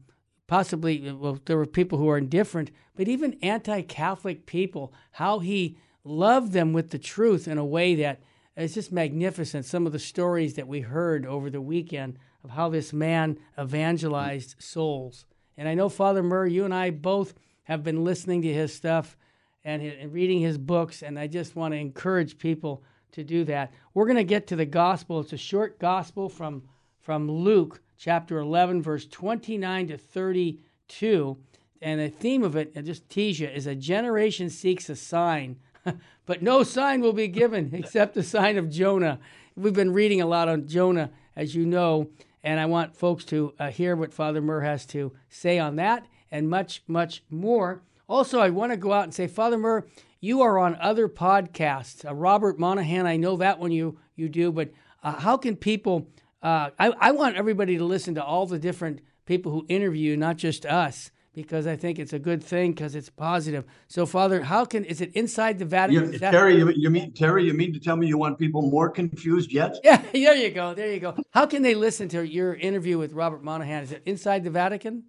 [0.47, 6.51] possibly well there were people who were indifferent but even anti-catholic people how he loved
[6.51, 8.21] them with the truth in a way that
[8.57, 9.65] is just magnificent.
[9.65, 14.55] Some of the stories that we heard over the weekend of how this man evangelized
[14.57, 15.25] souls.
[15.57, 19.15] And i know father murr you and i both have been listening to his stuff
[19.63, 24.05] and reading his books and i just want to encourage people to do that we're
[24.05, 26.63] going to get to the gospel it's a short gospel from
[27.03, 31.37] from Luke chapter 11, verse 29 to 32.
[31.81, 35.57] And the theme of it, I just tease you, is a generation seeks a sign,
[36.25, 39.19] but no sign will be given except the sign of Jonah.
[39.55, 42.09] We've been reading a lot on Jonah, as you know,
[42.41, 46.05] and I want folks to uh, hear what Father Murr has to say on that
[46.31, 47.81] and much, much more.
[48.13, 49.87] Also, I want to go out and say, Father Murr,
[50.21, 52.05] you are on other podcasts.
[52.05, 54.71] Uh, Robert Moynihan, I know that one you, you do, but
[55.03, 56.07] uh, how can people
[56.43, 60.35] uh, I, I want everybody to listen to all the different people who interview, not
[60.35, 63.63] just us, because I think it's a good thing because it's positive.
[63.87, 66.11] So, Father, how can is it inside the Vatican?
[66.11, 68.61] You, that- Terry, you, you mean Terry, you mean to tell me you want people
[68.61, 69.79] more confused yet?
[69.83, 71.15] yeah, there you go, there you go.
[71.31, 73.83] How can they listen to your interview with Robert Moynihan?
[73.83, 75.05] Is it inside the Vatican?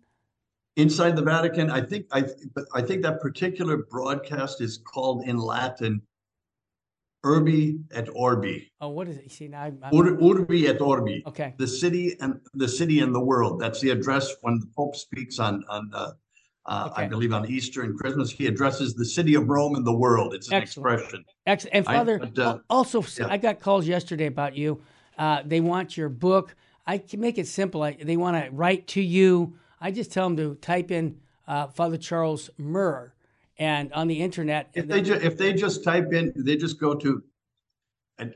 [0.77, 1.71] Inside the Vatican.
[1.71, 6.03] I think I but I think that particular broadcast is called in Latin
[7.25, 8.71] Urbi et Orbi.
[8.81, 9.25] Oh, what is it?
[9.25, 11.23] You see now, I'm, I'm- Ur, urbi et Orbi.
[11.27, 13.61] okay, The city and the city and the world.
[13.61, 16.11] That's the address when the Pope speaks on on uh,
[16.67, 18.31] uh, I believe on Easter and Christmas.
[18.31, 20.35] He addresses the city of Rome and the world.
[20.35, 20.95] It's an Excellent.
[21.01, 21.25] expression.
[21.47, 23.29] Ex- and I- Father, but, uh, also, yeah.
[23.29, 24.83] I got calls yesterday about you.
[25.17, 26.55] Uh, they want your book.
[26.87, 27.83] I can make it simple.
[27.83, 29.57] I, they want to write to you.
[29.85, 33.13] I just tell them to type in uh, Father Charles Murr
[33.59, 34.71] and on the internet.
[34.73, 37.23] If they then- ju- if they just type in, they just go to.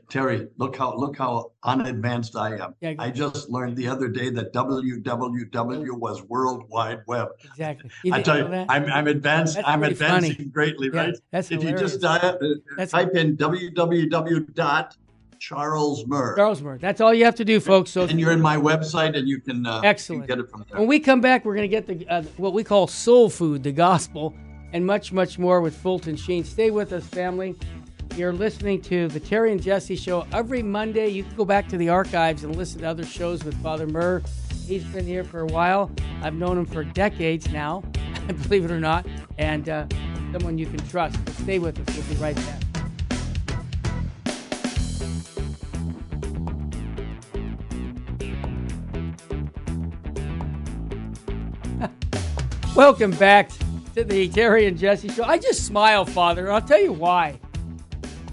[0.09, 2.75] Terry, look how look how unadvanced I am.
[2.81, 7.29] Yeah, I just learned the other day that www was World Wide Web.
[7.45, 7.89] exactly.
[8.03, 8.65] You I tell you, that?
[8.69, 9.55] I'm I'm advanced.
[9.55, 10.49] That's I'm advancing funny.
[10.49, 11.15] greatly, Yeah, right?
[11.31, 12.59] that's if you just hilarious.
[12.77, 14.97] uh, type in www dot
[15.39, 16.77] Charles Murr, Charles Murr.
[16.77, 17.91] That's all you have to do, folks.
[17.91, 20.27] So and you're in my website, and you can uh, you can Excellent.
[20.27, 20.79] get it from there.
[20.79, 23.63] When we come back, we're going to get the uh, what we call soul food,
[23.63, 24.35] the gospel,
[24.73, 26.43] and much, much more with Fulton Sheen.
[26.43, 27.55] Stay with us, family.
[28.15, 31.07] You're listening to the Terry and Jesse Show every Monday.
[31.07, 34.21] You can go back to the archives and listen to other shows with Father Murr.
[34.65, 35.89] He's been here for a while.
[36.21, 37.81] I've known him for decades now,
[38.27, 39.05] believe it or not.
[39.37, 39.87] And uh,
[40.31, 41.23] someone you can trust.
[41.23, 41.95] But stay with us.
[41.95, 42.68] We'll be right back.
[52.75, 53.51] Welcome back
[53.95, 55.23] to the Terry and Jesse show.
[55.23, 56.51] I just smile, Father.
[56.51, 57.39] I'll tell you why.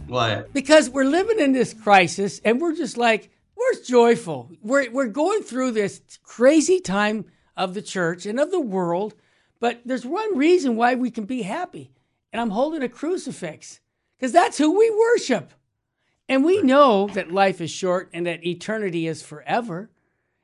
[0.06, 0.44] Why?
[0.52, 4.50] Because we're living in this crisis and we're just like, we're joyful.
[4.62, 7.24] We're, we're going through this crazy time
[7.56, 9.14] of the church and of the world,
[9.59, 11.90] but there's one reason why we can be happy.
[12.32, 13.80] And I'm holding a crucifix
[14.16, 15.52] because that's who we worship.
[16.28, 19.90] And we know that life is short and that eternity is forever.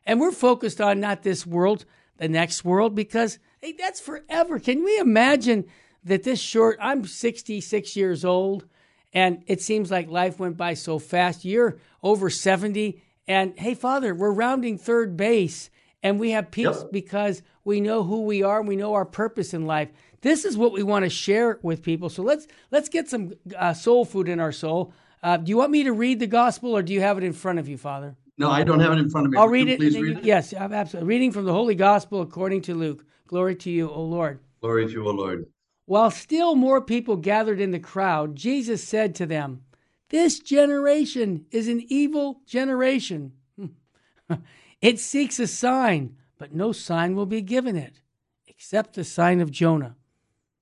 [0.04, 1.84] And we're focused on not this world,
[2.22, 4.60] the next world, because hey, that's forever.
[4.60, 5.64] Can we imagine
[6.04, 8.64] that this short, I'm 66 years old,
[9.12, 11.44] and it seems like life went by so fast.
[11.44, 15.68] You're over 70, and hey, Father, we're rounding third base,
[16.00, 16.92] and we have peace yep.
[16.92, 19.88] because we know who we are and we know our purpose in life.
[20.20, 22.08] This is what we want to share with people.
[22.08, 24.92] So let's let's get some uh, soul food in our soul.
[25.24, 27.32] Uh, do you want me to read the gospel, or do you have it in
[27.32, 28.16] front of you, Father?
[28.38, 29.38] No, I don't have it in front of me.
[29.38, 30.24] I'll read it, please read you, it.
[30.24, 31.06] Yes, absolutely.
[31.06, 33.04] Reading from the Holy Gospel according to Luke.
[33.26, 34.40] Glory to you, O Lord.
[34.60, 35.46] Glory to you, O Lord.
[35.84, 39.62] While still more people gathered in the crowd, Jesus said to them,
[40.08, 43.32] This generation is an evil generation.
[44.80, 48.00] it seeks a sign, but no sign will be given it,
[48.46, 49.96] except the sign of Jonah.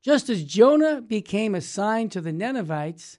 [0.03, 3.19] Just as Jonah became a sign to the Ninevites,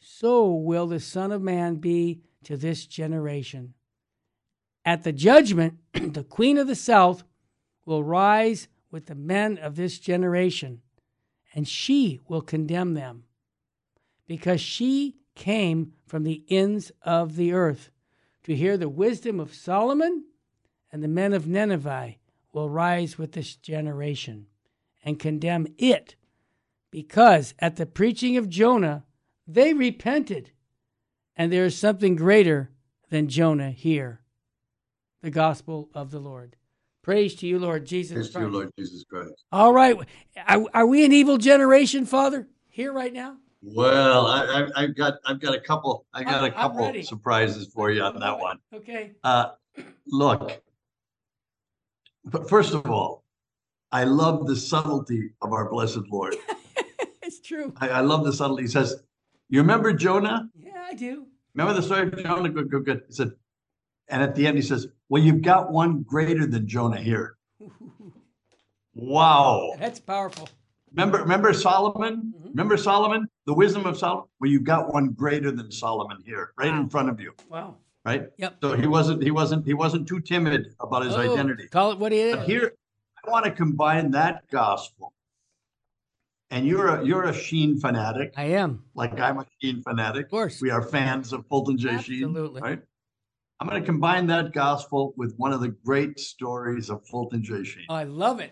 [0.00, 3.74] so will the Son of Man be to this generation.
[4.84, 7.24] At the judgment, the queen of the south
[7.84, 10.82] will rise with the men of this generation,
[11.54, 13.24] and she will condemn them,
[14.26, 17.90] because she came from the ends of the earth
[18.44, 20.24] to hear the wisdom of Solomon,
[20.90, 22.16] and the men of Nineveh
[22.52, 24.46] will rise with this generation
[25.04, 26.16] and condemn it,
[26.90, 29.04] because at the preaching of Jonah
[29.46, 30.50] they repented,
[31.36, 32.70] and there is something greater
[33.08, 34.21] than Jonah here
[35.22, 36.56] the gospel of the Lord.
[37.02, 38.32] Praise to you, Lord Jesus Christ.
[38.32, 38.44] Praise Christ.
[38.44, 39.44] to you, Lord Jesus Christ.
[39.50, 39.96] All right.
[40.46, 43.36] Are, are, we an evil generation, Father, here right now?
[43.62, 47.90] Well, I, have got I've got a couple I got I'm, a couple surprises for
[47.92, 48.58] you on that one.
[48.74, 49.12] Okay.
[49.22, 49.50] Uh,
[50.08, 50.60] look,
[52.24, 53.22] but first of all,
[53.92, 56.34] I love the subtlety of our blessed Lord.
[57.22, 57.72] it's true.
[57.80, 58.64] I, I, love the subtlety.
[58.64, 58.96] He says,
[59.48, 61.26] "You remember Jonah?" Yeah, I do.
[61.54, 62.48] Remember the story of Jonah?
[62.48, 63.02] Good, good, good.
[63.06, 63.32] He said,
[64.08, 67.36] and at the end, he says, Well, you've got one greater than Jonah here.
[68.94, 69.74] wow.
[69.78, 70.48] That's powerful.
[70.92, 72.34] Remember, remember Solomon?
[72.36, 72.48] Mm-hmm.
[72.48, 73.26] Remember Solomon?
[73.46, 74.26] The wisdom of Solomon?
[74.40, 77.32] Well, you've got one greater than Solomon here, right in front of you.
[77.48, 77.76] Wow.
[78.04, 78.28] Right?
[78.36, 78.56] Yep.
[78.60, 81.68] So he wasn't he wasn't he wasn't too timid about his oh, identity.
[81.68, 82.36] Call it what he is.
[82.36, 82.72] But here
[83.24, 85.12] I want to combine that gospel.
[86.50, 88.34] And you're a you're a Sheen fanatic.
[88.36, 88.82] I am.
[88.94, 90.26] Like I'm a Sheen fanatic.
[90.26, 90.60] Of course.
[90.60, 91.90] We are fans of Fulton J.
[91.90, 92.16] Absolutely.
[92.16, 92.28] Sheen.
[92.28, 92.60] Absolutely.
[92.60, 92.82] Right?
[93.62, 97.62] I'm going to combine that gospel with one of the great stories of Fulton J.
[97.62, 97.84] Sheen.
[97.88, 98.50] I love it.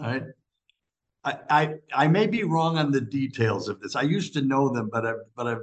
[0.00, 0.24] All right.
[1.22, 3.94] I, I I may be wrong on the details of this.
[3.94, 5.56] I used to know them, but I but I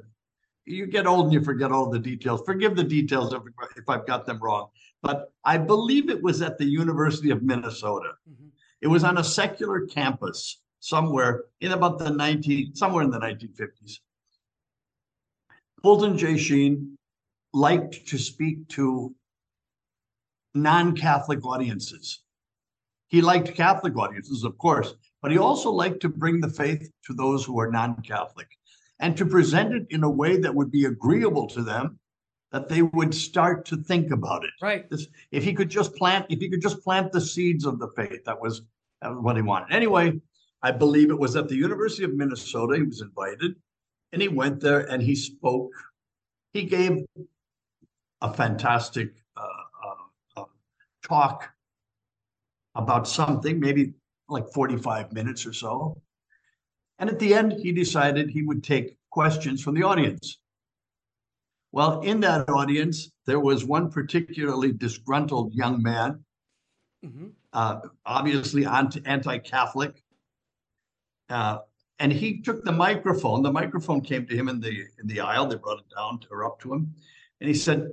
[0.64, 2.44] you get old and you forget all the details.
[2.46, 3.42] Forgive the details if,
[3.76, 4.70] if I've got them wrong.
[5.02, 8.12] But I believe it was at the University of Minnesota.
[8.30, 8.48] Mm-hmm.
[8.84, 14.00] It was on a secular campus somewhere in about the 19 somewhere in the 1950s.
[15.84, 16.38] Fulton J.
[16.38, 16.97] Sheen
[17.58, 19.16] liked to speak to
[20.54, 22.24] non Catholic audiences.
[23.08, 27.14] He liked Catholic audiences, of course, but he also liked to bring the faith to
[27.14, 28.48] those who are non Catholic
[29.00, 32.00] and to present it in a way that would be agreeable to them
[32.52, 34.52] that they would start to think about it.
[34.62, 34.90] Right.
[34.90, 37.90] This, if he could just plant, if he could just plant the seeds of the
[37.96, 38.62] faith, that was,
[39.02, 39.74] that was what he wanted.
[39.76, 40.20] Anyway,
[40.62, 42.78] I believe it was at the University of Minnesota.
[42.78, 43.56] He was invited,
[44.12, 45.72] and he went there and he spoke.
[46.54, 47.06] He gave
[48.22, 49.42] a fantastic uh,
[49.86, 50.46] uh, uh,
[51.08, 51.50] talk
[52.76, 53.94] about something, maybe
[54.30, 56.02] like 45 minutes or so.
[57.00, 60.40] And at the end, he decided he would take questions from the audience.
[61.72, 66.24] Well, in that audience, there was one particularly disgruntled young man,
[67.06, 67.28] mm-hmm.
[67.54, 70.02] uh, obviously anti Catholic.
[71.30, 71.60] Uh,
[72.00, 73.42] and he took the microphone.
[73.42, 75.48] The microphone came to him in the in the aisle.
[75.48, 76.94] They brought it down to, or up to him,
[77.42, 77.90] and he said,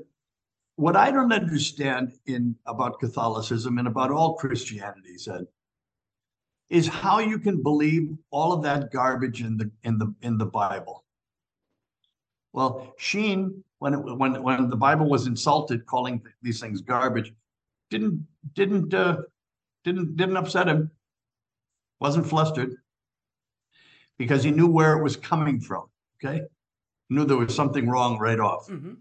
[0.77, 5.47] what I don't understand in about Catholicism and about all Christianity, said,
[6.71, 10.47] is how you can believe all of that garbage in the in the in the
[10.47, 11.05] Bible.
[12.53, 17.33] Well, Sheen, when it, when when the Bible was insulted, calling these things garbage,
[17.91, 19.19] didn't didn't uh,
[19.85, 20.91] didn't didn't upset him.
[22.01, 22.77] Wasn't flustered.
[24.19, 25.87] because he knew where it was coming from.
[26.23, 26.43] Okay.
[27.09, 28.69] He knew there was something wrong right off.
[28.69, 28.97] Mhm.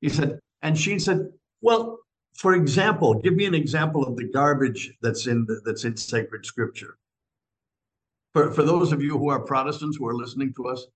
[0.00, 1.28] He said, and she said,
[1.60, 1.98] well,
[2.34, 6.46] for example, give me an example of the garbage that's in the, that's in sacred
[6.46, 6.98] scripture.
[8.32, 10.86] For, for those of you who are Protestants who are listening to us,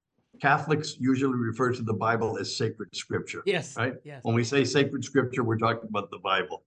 [0.40, 3.42] Catholics usually refer to the Bible as sacred scripture.
[3.44, 3.76] Yes.
[3.76, 3.94] Right?
[4.04, 4.20] Yes.
[4.22, 6.62] When we say sacred scripture, we're talking about the Bible.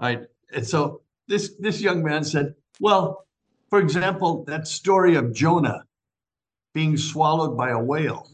[0.00, 0.22] All right.
[0.52, 3.26] And so this this young man said, well,
[3.70, 5.84] for example, that story of Jonah
[6.74, 8.28] being swallowed by a whale.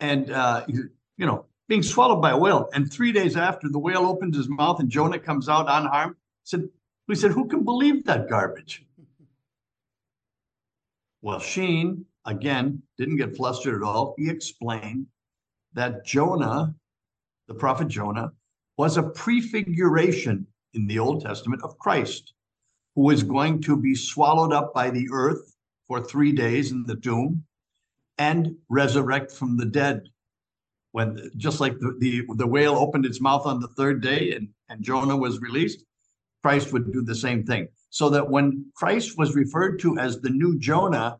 [0.00, 2.68] And uh, you you know, being swallowed by a whale.
[2.72, 6.16] And three days after, the whale opens his mouth and Jonah comes out unharmed.
[6.44, 6.68] Said,
[7.08, 8.84] we said, who can believe that garbage?
[11.22, 14.14] Well, Sheen, again, didn't get flustered at all.
[14.16, 15.06] He explained
[15.74, 16.74] that Jonah,
[17.48, 18.32] the prophet Jonah,
[18.76, 22.32] was a prefiguration in the Old Testament of Christ,
[22.94, 26.96] who was going to be swallowed up by the earth for three days in the
[26.96, 27.44] tomb
[28.18, 30.08] and resurrect from the dead.
[30.96, 34.48] When just like the, the, the whale opened its mouth on the third day and,
[34.70, 35.84] and Jonah was released,
[36.42, 37.68] Christ would do the same thing.
[37.90, 41.18] So that when Christ was referred to as the new Jonah,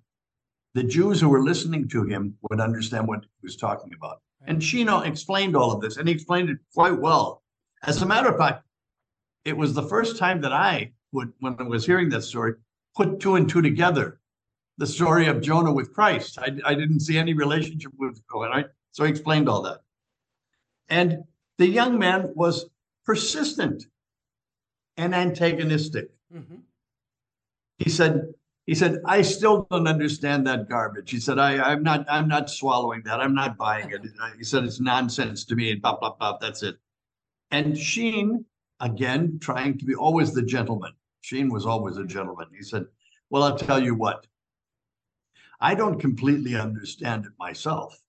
[0.72, 4.22] the Jews who were listening to him would understand what he was talking about.
[4.46, 7.42] And Sheen explained all of this, and he explained it quite well.
[7.82, 8.64] As a matter of fact,
[9.44, 12.54] it was the first time that I would, when I was hearing that story,
[12.96, 14.20] put two and two together.
[14.78, 16.38] The story of Jonah with Christ.
[16.38, 18.68] I, I didn't see any relationship with going right.
[18.96, 19.82] So he explained all that.
[20.88, 21.24] And
[21.59, 22.70] the young man was
[23.04, 23.85] persistent
[24.96, 26.12] and antagonistic.
[26.35, 26.62] Mhm.
[27.76, 28.32] He said,
[28.64, 31.11] he said, I still don't understand that garbage.
[31.11, 33.20] He said, I, I'm not, I'm not swallowing that.
[33.20, 34.00] I'm not buying it.
[34.38, 35.72] He said, it's nonsense to me.
[35.72, 36.38] And blah, blah, blah.
[36.38, 36.78] That's it.
[37.50, 38.46] And Sheen,
[38.80, 40.94] again, trying to be always the gentleman.
[41.20, 42.46] Sheen was always a gentleman.
[42.56, 42.87] He said,
[43.28, 44.26] Well, I'll tell you what.
[45.61, 48.02] I don't completely understand it myself.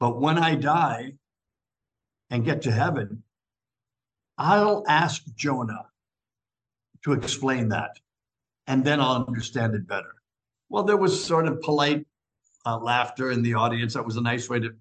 [0.00, 1.14] But when I die
[2.30, 3.22] and get to heaven,
[4.36, 5.86] I'll ask Jonah
[7.04, 7.98] to explain that,
[8.66, 10.14] and then I'll understand it better.
[10.68, 12.06] Well, there was sort of polite
[12.64, 13.94] uh, laughter in the audience.
[13.94, 14.74] That was a nice way to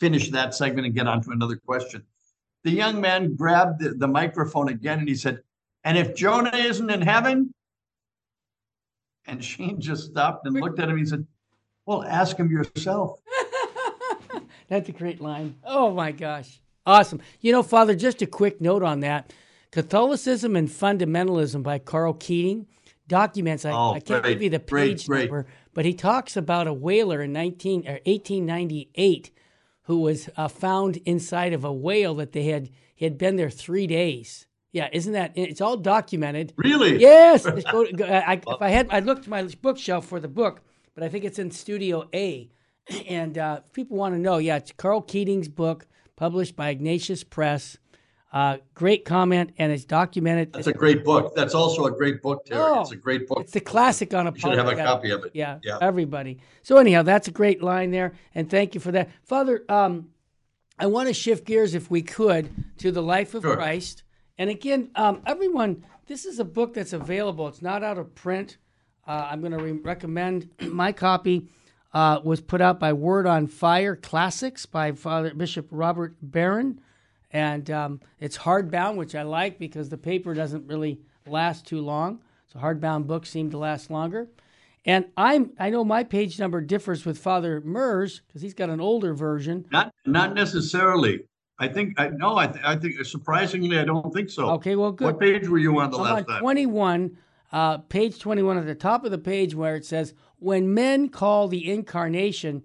[0.00, 2.02] finish that segment and get on to another question.
[2.62, 5.42] The young man grabbed the, the microphone again and he said,
[5.84, 7.52] And if Jonah isn't in heaven?
[9.26, 10.96] And Sheen just stopped and looked at him.
[10.96, 11.26] He said,
[11.86, 13.18] Well, ask him yourself.
[14.74, 15.54] That's a great line.
[15.64, 16.60] Oh my gosh.
[16.84, 17.20] Awesome.
[17.40, 19.32] You know, Father, just a quick note on that.
[19.70, 22.66] Catholicism and Fundamentalism by Karl Keating
[23.06, 25.30] documents, I, Oh, I can't great, give you the page great.
[25.30, 29.30] number, but he talks about a whaler in 19, or 1898
[29.82, 33.50] who was uh, found inside of a whale that they had, he had been there
[33.50, 34.46] three days.
[34.72, 36.52] Yeah, isn't that, it's all documented.
[36.56, 36.98] Really?
[37.00, 37.44] Yes.
[37.46, 40.62] Go, go, I, if I had, I looked my bookshelf for the book,
[40.96, 42.50] but I think it's in Studio A.
[43.08, 47.78] And uh, people want to know, yeah, it's Karl Keating's book, published by Ignatius Press.
[48.32, 50.52] Uh, great comment, and it's documented.
[50.52, 51.36] That's a great book.
[51.36, 52.60] That's also a great book, Terry.
[52.60, 53.38] Oh, it's a great book.
[53.40, 54.32] It's the classic on a.
[54.32, 55.30] You should have a copy of it.
[55.34, 55.78] Yeah, Yeah.
[55.80, 56.40] everybody.
[56.62, 59.64] So anyhow, that's a great line there, and thank you for that, Father.
[59.68, 60.08] Um,
[60.80, 63.54] I want to shift gears, if we could, to the life of Sure.
[63.54, 64.02] Christ.
[64.36, 67.46] And again, um, everyone, this is a book that's available.
[67.46, 68.56] It's not out of print.
[69.06, 71.46] Uh, I'm going to re- recommend my copy.
[71.94, 76.80] Uh, was put out by Word on Fire Classics by Father Bishop Robert Barron,
[77.30, 82.20] and um, it's hardbound, which I like because the paper doesn't really last too long.
[82.52, 84.28] So hardbound books seem to last longer.
[84.84, 88.80] And I'm I know my page number differs with Father Murr's because he's got an
[88.80, 89.64] older version.
[89.70, 91.24] Not not necessarily.
[91.58, 92.36] I think I no.
[92.36, 94.50] I th- I think surprisingly, I don't think so.
[94.50, 95.04] Okay, well, good.
[95.04, 96.40] What page were you on the I'm last on time?
[96.40, 97.16] 21,
[97.52, 101.48] uh, page 21 at the top of the page where it says, When men call
[101.48, 102.62] the incarnation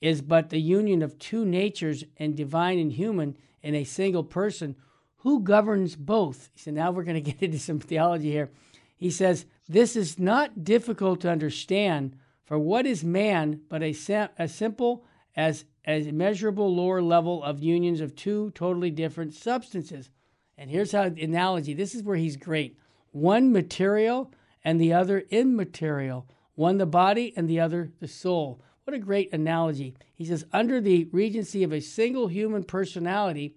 [0.00, 4.76] is but the union of two natures and divine and human in a single person,
[5.18, 6.50] who governs both?
[6.54, 8.50] So now we're going to get into some theology here.
[8.96, 13.94] He says, This is not difficult to understand, for what is man but a,
[14.38, 15.04] as simple
[15.34, 20.10] as as immeasurable lower level of unions of two totally different substances?
[20.58, 21.74] And here's how analogy.
[21.74, 22.78] This is where he's great.
[23.12, 24.32] One material
[24.64, 26.26] and the other immaterial.
[26.56, 28.60] One the body and the other the soul.
[28.84, 29.94] What a great analogy.
[30.14, 33.54] He says, under the regency of a single human personality,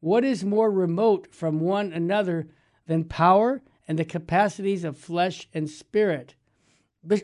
[0.00, 2.48] what is more remote from one another
[2.86, 6.34] than power and the capacities of flesh and spirit?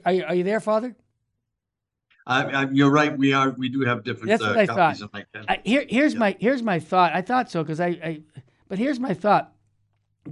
[0.04, 0.96] Are you, are you there, Father?
[2.26, 3.16] I, I, you're right.
[3.16, 3.50] We are.
[3.50, 5.04] We do have different That's uh, what I copies thought.
[5.06, 7.14] of my I, here, here's my here's my thought.
[7.14, 8.20] I thought so because I, I,
[8.68, 9.52] but here's my thought.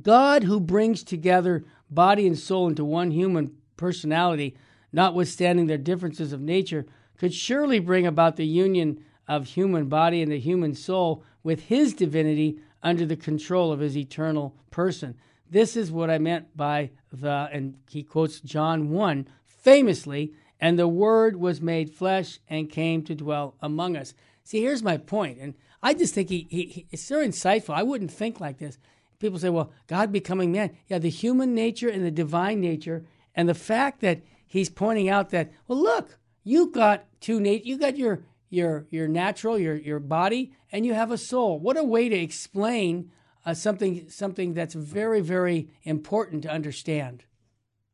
[0.03, 4.57] God, who brings together body and soul into one human personality,
[4.93, 10.30] notwithstanding their differences of nature, could surely bring about the union of human body and
[10.30, 15.16] the human soul with his divinity under the control of his eternal person.
[15.51, 20.89] This is what I meant by the, and he quotes John 1 famously, and the
[20.89, 24.14] Word was made flesh and came to dwell among us.
[24.45, 27.74] See, here's my point, and I just think he, he, he it's so insightful.
[27.74, 28.78] I wouldn't think like this.
[29.18, 30.76] People say, well, God becoming man.
[30.89, 35.30] Yeah, the human nature and the divine nature, and the fact that he's pointing out
[35.30, 39.99] that, well, look, you got two nat- you got your your your natural, your your
[40.01, 41.59] body, and you have a soul.
[41.59, 43.11] What a way to explain
[43.44, 47.24] uh, something something that's very very important to understand.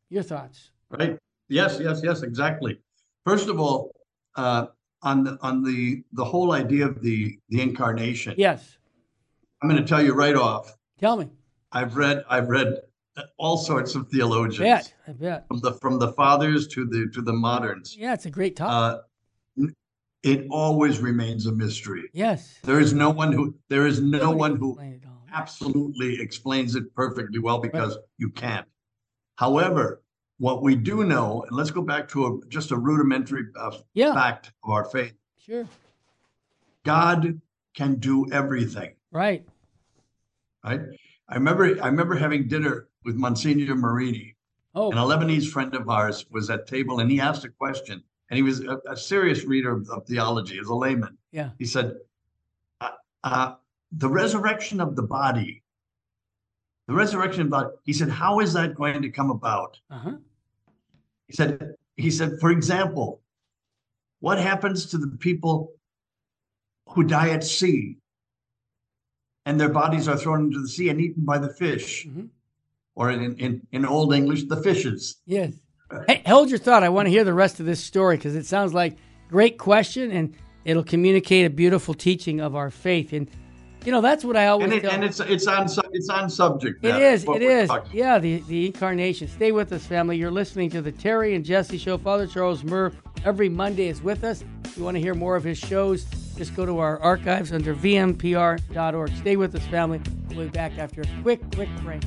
[0.09, 0.71] Your thoughts?
[0.91, 1.19] Right.
[1.49, 1.79] Yes.
[1.81, 2.03] Yes.
[2.05, 2.23] Yes.
[2.23, 2.79] Exactly.
[3.25, 3.93] First of all,
[4.37, 4.67] uh,
[5.03, 8.35] on the on the the whole idea of the the incarnation.
[8.37, 8.77] Yes.
[9.63, 10.77] I'm going to tell you right off.
[10.99, 11.31] Tell me.
[11.71, 12.83] I've read I've read
[13.39, 14.61] all sorts of theologians.
[14.61, 14.95] I bet.
[15.09, 15.49] I bet.
[15.49, 17.97] From the from the fathers to the to the moderns.
[17.97, 19.05] Yeah, it's a great topic.
[19.59, 19.69] Uh,
[20.23, 22.09] it always remains a mystery.
[22.13, 22.59] Yes.
[22.63, 24.79] There is no one who there is no Nobody one who
[25.33, 28.05] absolutely explains it perfectly well because right.
[28.19, 28.67] you can't.
[29.37, 30.03] However,
[30.39, 34.15] what we do know, and let's go back to a, just a rudimentary uh, yeah.
[34.15, 35.15] fact of our faith.
[35.39, 35.67] Sure.
[36.85, 37.41] God
[37.75, 38.95] can do everything.
[39.11, 39.47] Right.
[40.65, 40.81] Right.
[41.33, 41.83] I remember.
[41.83, 44.37] I remember having dinner with Monsignor Marini.
[44.75, 44.91] Oh.
[44.91, 48.37] And a Lebanese friend of ours was at table, and he asked a question, and
[48.37, 51.17] he was a, a serious reader of, of, theology, as a layman.
[51.31, 51.51] Yeah.
[51.59, 51.95] He said,
[52.83, 52.91] uh,
[53.25, 53.55] uh,
[53.93, 55.63] "The resurrection of the body,
[56.87, 60.17] the resurrection of the body." He said, "How is that going to come about?" Uh-huh.
[61.29, 63.23] He said, "He said, for example,
[64.21, 65.73] what happens to the people
[66.91, 68.02] who die at sea?"
[69.47, 72.27] And their bodies are thrown into the sea and eaten by the fish, mm-hmm.
[72.95, 75.17] or in, in, in Old English, the fishes.
[75.27, 75.55] Yes.
[76.07, 76.83] Hey, hold your thought.
[76.83, 78.97] I want to hear the rest of this story because it sounds like
[79.29, 80.35] great question and
[80.65, 83.13] it'll communicate a beautiful teaching of our faith.
[83.13, 83.29] And
[83.85, 86.85] you know that's what I always and, it, and it's it's on it's on subject.
[86.85, 87.25] It is.
[87.25, 87.71] It is.
[87.93, 89.29] Yeah, the the incarnation.
[89.29, 90.17] Stay with us, family.
[90.17, 91.99] You're listening to the Terry and Jesse Show.
[91.99, 92.93] Father Charles Murr
[93.25, 94.45] every Monday is with us.
[94.65, 96.07] If you want to hear more of his shows,
[96.37, 99.17] just go to our archives under vmpr.org.
[99.17, 100.01] Stay with us, family.
[100.31, 102.03] We'll be back after a quick, quick break.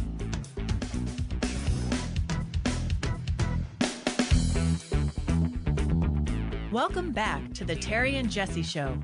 [6.72, 8.98] Welcome back to the Terry and Jesse Show.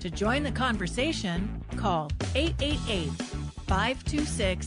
[0.00, 3.10] To join the conversation, call 888
[3.66, 4.66] 526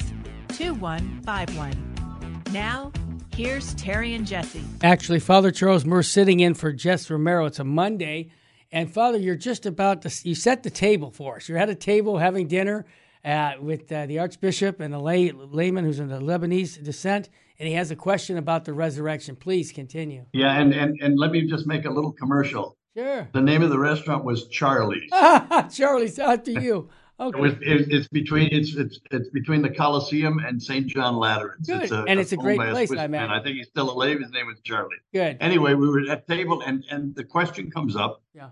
[0.50, 2.44] 2151.
[2.52, 2.92] Now,
[3.34, 4.62] here's Terry and Jesse.
[4.84, 7.46] Actually, Father Charles Murr sitting in for Jess Romero.
[7.46, 8.30] It's a Monday.
[8.72, 11.50] And Father, you're just about to, you set the table for us.
[11.50, 12.86] You're at a table having dinner
[13.26, 17.68] uh, with uh, the Archbishop and the lay, layman who's in the Lebanese descent, and
[17.68, 19.36] he has a question about the resurrection.
[19.36, 20.26] Please continue.
[20.34, 22.78] Yeah, and, and, and let me just make a little commercial.
[22.96, 23.28] Sure.
[23.34, 25.10] The name of the restaurant was Charlie's.
[25.74, 26.90] Charlie's, out to you.
[27.20, 27.38] Okay.
[27.38, 30.88] It was, it, it's between it's, it's it's between the Coliseum and St.
[30.88, 31.68] John Lateran's.
[31.68, 31.84] Good.
[31.84, 33.30] It's a, and it's a great place, I man.
[33.30, 34.20] I think he's still alive.
[34.20, 34.96] His name was Charlie.
[35.14, 35.38] Good.
[35.40, 38.24] Anyway, we were at table, and and the question comes up.
[38.34, 38.50] Yeah.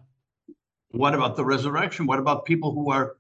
[0.92, 2.06] What about the resurrection?
[2.06, 3.18] What about people who are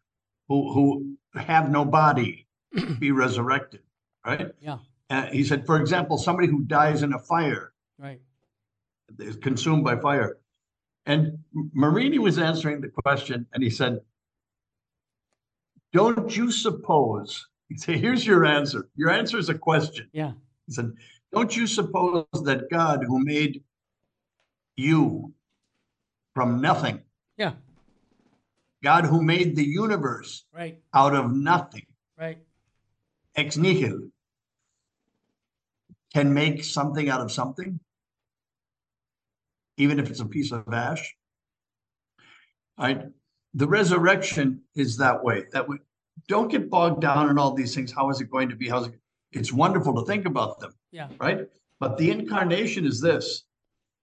[0.47, 2.47] who who have no body
[2.99, 3.81] be resurrected?
[4.25, 4.51] Right.
[4.59, 4.79] Yeah.
[5.09, 7.73] Uh, he said, for example, somebody who dies in a fire.
[7.97, 8.19] Right.
[9.17, 10.37] Is consumed by fire.
[11.05, 11.39] And
[11.73, 13.99] Marini was answering the question, and he said,
[15.91, 17.47] don't you suppose?
[17.67, 18.89] He said, here's your answer.
[18.95, 20.07] Your answer is a question.
[20.11, 20.33] Yeah.
[20.67, 20.91] He said,
[21.33, 23.63] don't you suppose that God, who made
[24.75, 25.33] you
[26.35, 27.01] from nothing,
[27.39, 27.53] yeah,
[28.83, 31.87] God who made the universe right out of nothing,
[32.17, 32.37] right,
[33.35, 34.09] ex nihilo,
[36.13, 37.79] can make something out of something,
[39.77, 41.15] even if it's a piece of ash.
[42.77, 43.09] Right?
[43.53, 45.45] the resurrection is that way.
[45.51, 45.77] That we
[46.27, 47.91] don't get bogged down in all these things.
[47.91, 48.69] How is it going to be?
[48.69, 48.93] How's it?
[49.31, 50.73] It's wonderful to think about them.
[50.91, 51.09] Yeah.
[51.19, 51.47] Right.
[51.79, 53.43] But the incarnation is this.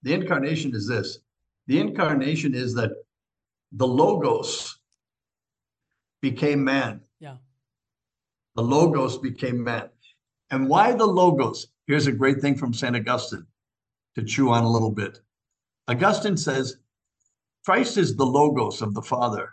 [0.03, 1.19] The incarnation is this.
[1.67, 2.93] The incarnation is that
[3.73, 4.79] the logos
[6.23, 7.01] became man.
[7.21, 7.37] Yeah.
[8.55, 9.89] The logos became man.
[10.51, 11.69] And why the logos?
[11.87, 12.97] Here's a great thing from St.
[12.97, 13.47] Augustine
[14.15, 15.21] to chew on a little bit.
[15.89, 16.79] Augustine says
[17.65, 19.51] Christ is the logos of the Father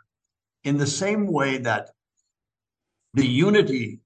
[0.64, 1.92] in the same way that
[3.14, 4.00] the unity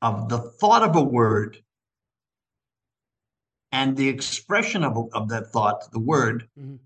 [0.00, 1.58] of the thought of a word
[3.72, 6.76] and the expression of, of that thought, the word, mm-hmm.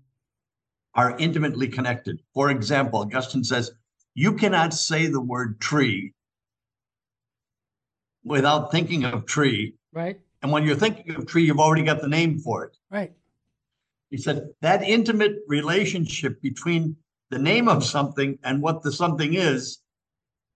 [0.95, 2.21] Are intimately connected.
[2.33, 3.71] For example, Augustine says,
[4.13, 6.13] you cannot say the word tree
[8.23, 12.07] without thinking of tree right And when you're thinking of tree, you've already got the
[12.07, 12.77] name for it.
[12.91, 13.13] Right.
[14.09, 16.97] He said that intimate relationship between
[17.31, 19.79] the name of something and what the something is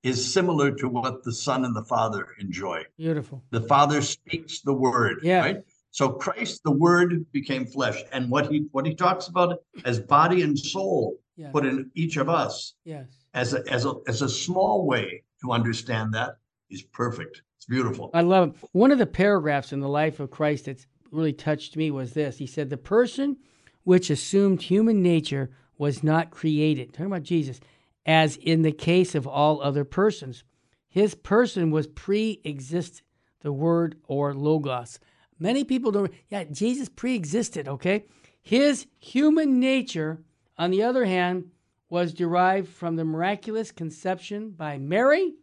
[0.03, 2.83] is similar to what the Son and the Father enjoy.
[2.97, 3.43] Beautiful.
[3.49, 5.19] The Father speaks the word.
[5.23, 5.39] Yeah.
[5.39, 5.63] Right.
[5.97, 10.43] So Christ, the Word, became flesh, and what he what he talks about as body
[10.43, 11.49] and soul Yeah.
[11.49, 13.07] put in each of us Yes.
[13.33, 16.37] as a as a as a small way to understand that
[16.69, 17.41] is perfect.
[17.55, 18.11] It's beautiful.
[18.13, 18.69] I love it.
[18.73, 22.37] One of the paragraphs in the life of Christ that's really touched me was this.
[22.37, 23.37] He said, The person
[23.83, 26.93] which assumed human nature was not created.
[26.93, 27.59] Talking about Jesus,
[28.05, 30.43] as in the case of all other persons.
[30.87, 33.01] His person was pre exist,
[33.41, 34.99] the word or logos.
[35.39, 38.05] Many people don't, yeah, Jesus pre existed, okay?
[38.41, 40.19] His human nature,
[40.57, 41.51] on the other hand,
[41.89, 45.33] was derived from the miraculous conception by Mary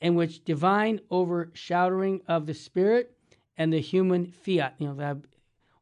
[0.00, 3.16] in which divine overshadowing of the spirit
[3.56, 5.22] and the human fiat, you know,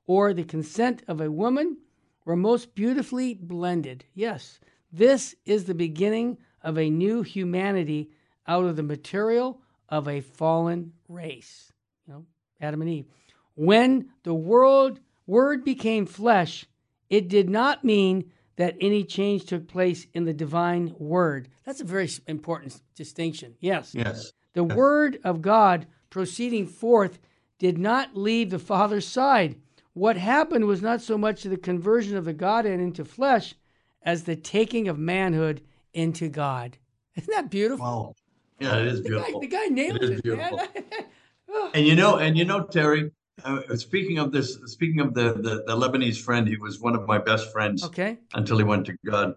[0.06, 1.76] or the consent of a woman
[2.24, 4.04] were most beautifully blended.
[4.14, 4.60] Yes,
[4.92, 8.10] this is the beginning of a new humanity
[8.46, 11.72] out of the material of a fallen race.
[12.06, 12.26] You know,
[12.60, 13.06] Adam and Eve.
[13.54, 16.66] When the world word became flesh,
[17.08, 21.48] it did not mean that any change took place in the divine word.
[21.64, 23.54] That's a very important distinction.
[23.60, 23.94] Yes.
[23.94, 24.32] Yes.
[24.52, 27.18] The word of God proceeding forth
[27.58, 29.56] did not leave the Father's side.
[29.92, 33.54] What happened was not so much the conversion of the Godhead into flesh
[34.02, 36.78] as the taking of manhood into God.
[37.16, 37.84] Isn't that beautiful?
[37.84, 38.14] Wow.
[38.58, 39.40] Yeah, it is the, guy, beautiful.
[39.40, 40.58] the guy nailed is it, man.
[41.74, 43.10] And you know, and you know, Terry.
[43.44, 47.06] Uh, speaking of this, speaking of the, the the Lebanese friend, he was one of
[47.06, 48.18] my best friends okay.
[48.34, 49.34] until he went to God.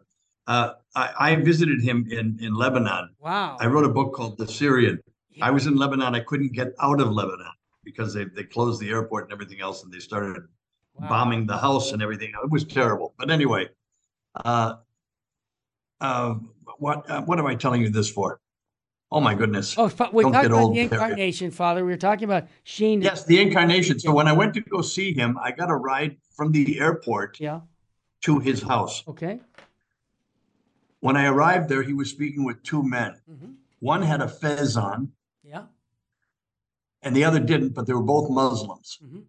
[0.48, 3.16] Uh, I, I visited him in in Lebanon.
[3.20, 3.58] Wow.
[3.60, 5.00] I wrote a book called The Syrian.
[5.42, 6.14] I was in Lebanon.
[6.16, 9.84] I couldn't get out of Lebanon because they, they closed the airport and everything else,
[9.84, 10.44] and they started
[10.96, 11.10] Wow.
[11.10, 12.34] bombing the house and everything.
[12.44, 13.16] It was terrible.
[13.18, 13.70] But anyway,
[14.46, 14.76] uh,
[16.00, 16.36] uh,
[16.78, 18.40] what uh, what am I telling you this for?
[19.14, 19.76] Oh my goodness!
[19.78, 21.86] Oh, fa- we're Don't talking about old, the incarnation, Father.
[21.86, 23.00] We were talking about Sheen.
[23.00, 24.00] Yes, the incarnation.
[24.00, 27.40] So when I went to go see him, I got a ride from the airport
[27.40, 27.62] Yeah.
[28.22, 29.04] to his house.
[29.08, 29.40] Okay.
[31.02, 33.22] When I arrived there, he was speaking with two men.
[33.28, 33.52] hmm
[33.82, 35.12] One had a fez on,
[35.44, 35.66] Yeah.
[37.04, 39.20] and the other didn't, but they were both Muslims, hmm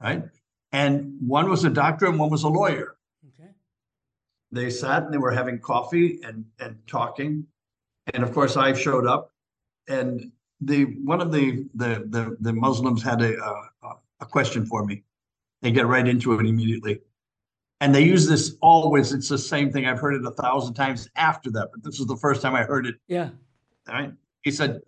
[0.00, 0.22] right?
[0.70, 2.96] And one was a doctor and one was a lawyer.
[3.28, 3.50] Okay.
[4.52, 7.48] They sat and they were having coffee and and talking,
[8.14, 9.31] and of course I showed up,
[9.88, 10.30] and
[10.60, 15.02] the one of the the the, the Muslims had a, a a question for me.
[15.60, 17.00] They get right into it immediately,
[17.80, 19.12] and they use this always.
[19.12, 19.86] It's the same thing.
[19.86, 22.62] I've heard it a thousand times after that, but this was the first time I
[22.62, 22.96] heard it.
[23.08, 23.30] Yeah.
[23.88, 24.12] All right.
[24.42, 24.80] He said,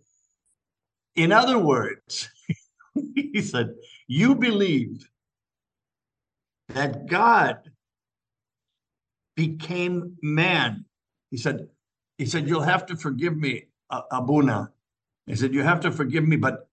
[1.16, 2.28] in other words,
[3.14, 3.74] he said,
[4.07, 5.09] you believe
[6.68, 7.70] that God
[9.36, 10.84] became man.
[11.30, 11.68] He said,
[12.18, 14.70] he said, you'll have to forgive me, Abuna.
[15.27, 16.68] He said, you have to forgive me, but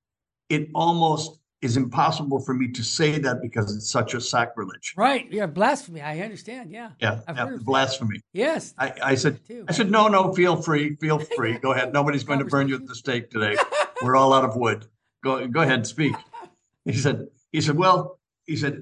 [0.50, 4.94] it almost is impossible for me to say that because it's such a sacrilege.
[4.98, 5.32] Right.
[5.32, 5.46] Yeah.
[5.46, 6.02] Blasphemy.
[6.02, 6.72] I understand.
[6.72, 6.90] Yeah.
[7.00, 7.66] Yeah, I've yeah, heard of that.
[7.66, 8.20] blasphemy.
[8.34, 8.74] Yes.
[8.78, 9.40] I, I said.
[9.68, 11.60] I said, no, no, feel free, feel free.
[11.60, 11.94] Go ahead.
[11.94, 13.56] Nobody's going to burn you at the stake today.
[14.02, 14.88] We're all out of wood.
[15.24, 16.16] Go, go ahead, and speak.
[16.84, 18.82] He said, he said, well, he said,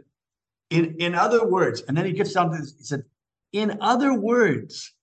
[0.70, 2.74] in in other words, and then he gets down to this.
[2.78, 3.03] He said,
[3.51, 4.93] in other words,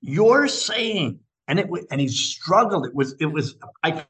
[0.00, 1.18] you're saying,
[1.48, 2.86] and it and he struggled.
[2.86, 4.04] It was it was I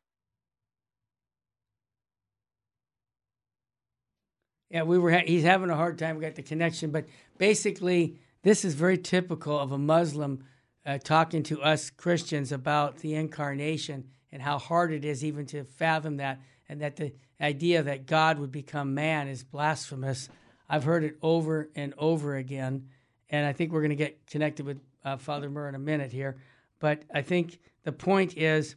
[4.70, 5.12] Yeah, we were.
[5.12, 6.18] Ha- he's having a hard time.
[6.18, 7.06] We got the connection, but
[7.38, 10.44] basically, this is very typical of a Muslim
[10.86, 15.64] uh, talking to us Christians about the incarnation and how hard it is even to
[15.64, 20.28] fathom that, and that the idea that God would become man is blasphemous.
[20.70, 22.90] I've heard it over and over again,
[23.30, 26.12] and I think we're going to get connected with uh, Father Murr in a minute
[26.12, 26.36] here.
[26.78, 28.76] But I think the point is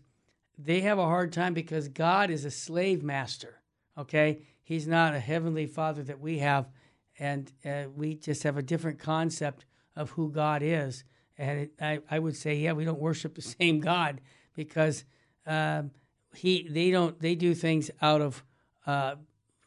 [0.58, 3.62] they have a hard time because God is a slave master.
[3.98, 6.70] Okay, He's not a heavenly Father that we have,
[7.20, 11.04] and uh, we just have a different concept of who God is.
[11.38, 14.22] And it, I, I would say, yeah, we don't worship the same God
[14.56, 15.04] because
[15.46, 15.92] um,
[16.36, 18.44] he they don't they do things out of
[18.86, 19.16] uh,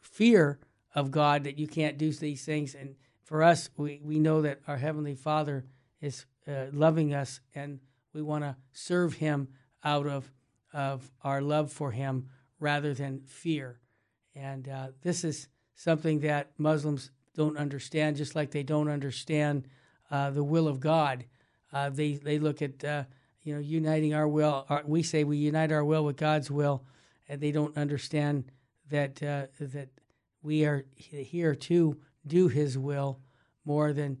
[0.01, 0.59] fear
[0.93, 2.73] of God that you can't do these things.
[2.73, 5.65] And for us, we, we know that our heavenly Father
[6.01, 7.79] is uh, loving us, and
[8.15, 9.49] we want to serve Him
[9.83, 10.31] out of
[10.73, 13.79] of our love for Him rather than fear.
[14.33, 19.67] And uh, this is something that Muslims don't understand, just like they don't understand
[20.09, 21.25] uh, the will of God.
[21.71, 23.03] Uh, they they look at uh,
[23.43, 24.65] you know uniting our will.
[24.69, 26.85] Our, we say we unite our will with God's will,
[27.27, 28.45] and they don't understand
[28.89, 29.89] that uh, that
[30.41, 33.19] we are here to do His will
[33.65, 34.19] more than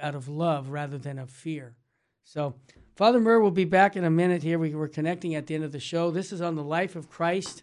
[0.00, 1.76] out of love rather than of fear.
[2.24, 2.56] So,
[2.96, 4.58] Father Murr will be back in a minute here.
[4.58, 6.10] We were connecting at the end of the show.
[6.10, 7.62] This is on the life of Christ.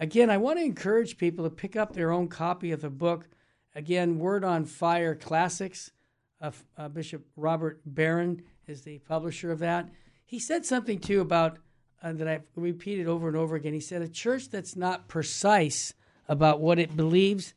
[0.00, 3.28] Again, I want to encourage people to pick up their own copy of the book.
[3.76, 5.92] Again, Word on Fire Classics.
[6.40, 9.88] Uh, uh, Bishop Robert Barron is the publisher of that.
[10.24, 11.58] He said something too about
[12.02, 13.74] uh, that I've repeated over and over again.
[13.74, 15.94] He said a church that's not precise
[16.28, 17.54] about what it believes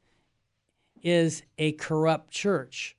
[1.01, 2.95] is a corrupt church.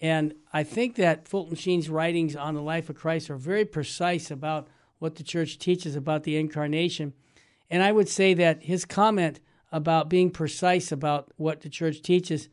[0.00, 4.30] And I think that Fulton Sheen's writings on the life of Christ are very precise
[4.30, 4.68] about
[4.98, 7.12] what the church teaches about the incarnation.
[7.70, 9.40] And I would say that his comment
[9.70, 12.48] about being precise about what the church teaches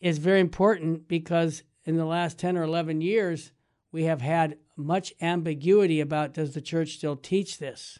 [0.00, 3.52] is very important because in the last 10 or 11 years,
[3.90, 7.98] we have had much ambiguity about does the church still teach this?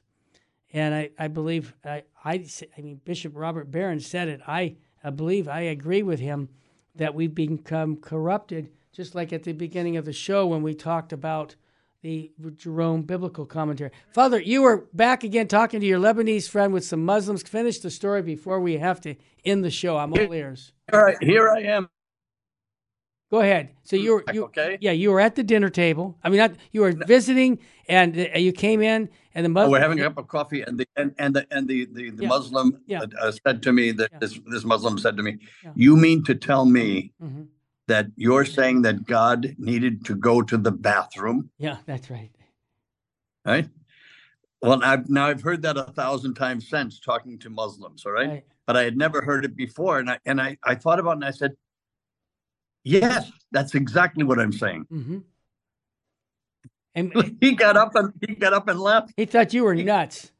[0.72, 4.40] And I, I believe, I, I, I mean, Bishop Robert Barron said it.
[4.46, 6.48] I, I believe, I agree with him
[6.94, 11.12] that we've become corrupted, just like at the beginning of the show when we talked
[11.12, 11.56] about
[12.02, 13.92] the Jerome biblical commentary.
[14.12, 17.42] Father, you were back again talking to your Lebanese friend with some Muslims.
[17.42, 19.14] Finish the story before we have to
[19.44, 19.96] end the show.
[19.96, 20.72] I'm all ears.
[20.92, 21.88] All right, here I am.
[23.32, 23.70] Go ahead.
[23.82, 24.76] So you were you, okay?
[24.82, 26.18] Yeah, you were at the dinner table.
[26.22, 27.58] I mean, not you were visiting,
[27.88, 29.70] and uh, you came in, and the Muslim.
[29.70, 32.10] Oh, we're having a cup of coffee, and the and, and the and the the,
[32.10, 32.28] the yeah.
[32.28, 33.06] Muslim yeah.
[33.18, 34.18] Uh, said to me that yeah.
[34.18, 35.38] this this Muslim said to me,
[35.74, 37.44] "You mean to tell me mm-hmm.
[37.86, 42.32] that you're saying that God needed to go to the bathroom?" Yeah, that's right.
[43.46, 43.66] Right.
[44.60, 48.04] Well, I've now I've heard that a thousand times since talking to Muslims.
[48.04, 48.28] All right?
[48.28, 48.44] right.
[48.66, 51.14] But I had never heard it before, and I and I I thought about it,
[51.14, 51.52] and I said
[52.84, 54.86] Yes, that's exactly what I'm saying.
[54.92, 55.18] Mm-hmm.
[56.94, 57.10] And
[57.40, 59.14] he got up and he got up and left.
[59.16, 60.30] He thought you were nuts.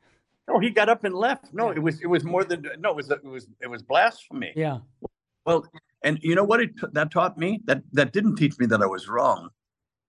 [0.47, 1.47] No, he got up and left.
[1.55, 4.53] No, it was it was more than no, it was it was it was blasphemy.
[4.55, 4.81] Yeah.
[5.47, 5.65] Well,
[6.05, 7.61] and you know what it that taught me?
[7.65, 9.49] That that didn't teach me that I was wrong.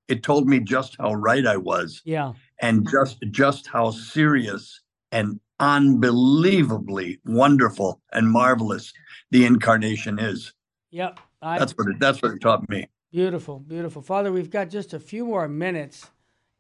[0.10, 2.02] It told me just how right I was.
[2.04, 2.34] Yeah.
[2.62, 4.82] And just just how serious
[5.14, 8.92] and unbelievably wonderful and marvelous
[9.32, 10.52] the incarnation is.
[10.92, 11.20] Yep.
[11.44, 12.88] I, that's what it, that's what it taught me.
[13.12, 14.32] Beautiful, beautiful, Father.
[14.32, 16.10] We've got just a few more minutes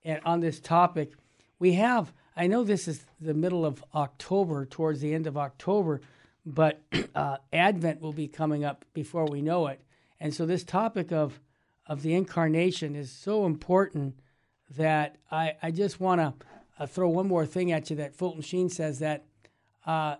[0.03, 1.13] and on this topic.
[1.59, 2.13] We have.
[2.35, 6.01] I know this is the middle of October, towards the end of October,
[6.45, 6.81] but
[7.15, 9.81] uh, Advent will be coming up before we know it,
[10.19, 11.39] and so this topic of
[11.85, 14.19] of the incarnation is so important
[14.75, 16.33] that I I just want to
[16.79, 19.25] uh, throw one more thing at you that Fulton Sheen says that
[19.85, 20.15] uh,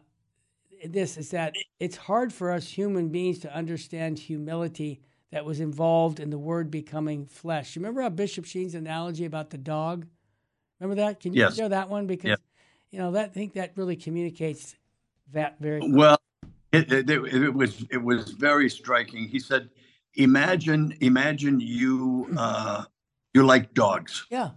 [0.86, 6.20] this is that it's hard for us human beings to understand humility that was involved
[6.20, 7.76] in the word becoming flesh.
[7.76, 10.06] You remember how Bishop Sheen's analogy about the dog?
[10.80, 11.20] Remember that?
[11.20, 11.56] Can you yes.
[11.56, 12.08] share that one?
[12.08, 12.38] Because
[12.92, 14.76] you know that I think that really communicates
[15.32, 16.20] that very well.
[16.72, 19.28] It, it, it, was it was very striking.
[19.28, 19.70] He said,
[20.16, 22.84] "Imagine, imagine you uh,
[23.34, 24.26] you're like dogs.
[24.30, 24.52] Yeah,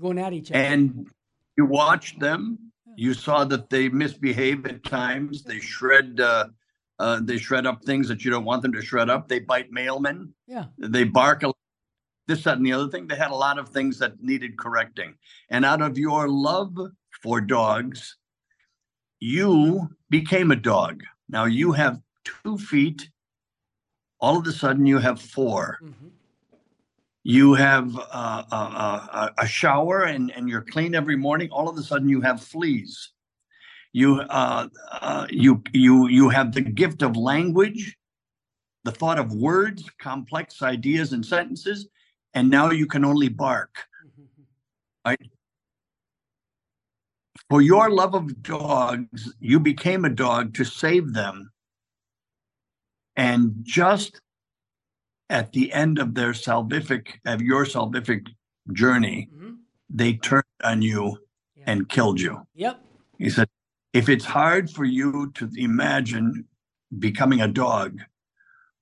[0.00, 1.08] going at each other, and
[1.56, 2.65] you watch them
[2.96, 5.42] you saw that they misbehave at times.
[5.42, 6.20] They shred.
[6.20, 6.46] Uh,
[6.98, 9.28] uh, they shred up things that you don't want them to shred up.
[9.28, 10.30] They bite mailmen.
[10.46, 10.64] Yeah.
[10.78, 11.42] They bark.
[11.42, 11.52] A,
[12.26, 13.06] this, that, and the other thing.
[13.06, 15.14] They had a lot of things that needed correcting.
[15.50, 16.74] And out of your love
[17.22, 18.16] for dogs,
[19.20, 21.02] you became a dog.
[21.28, 23.10] Now you have two feet.
[24.18, 26.06] All of a sudden, you have 4 mm-hmm
[27.28, 31.76] you have uh, a, a, a, shower and, and you're clean every morning, all of
[31.76, 33.10] a sudden you have fleas.
[33.92, 37.96] You, uh, uh, you, you, you have the gift of language,
[38.84, 41.88] the thought of words, complex ideas and sentences,
[42.34, 43.74] and now you can only bark.
[45.04, 45.18] Right?
[47.50, 51.50] For your love of dogs, you became a dog to save them.
[53.16, 54.20] And just
[55.28, 58.28] at the end of their salvific of your salvific
[58.72, 59.54] journey, mm-hmm.
[59.90, 61.18] they turned on you
[61.56, 61.64] yeah.
[61.66, 62.46] and killed you.
[62.54, 62.80] Yep.
[63.18, 63.48] He said,
[63.92, 66.46] if it's hard for you to imagine
[66.98, 68.00] becoming a dog,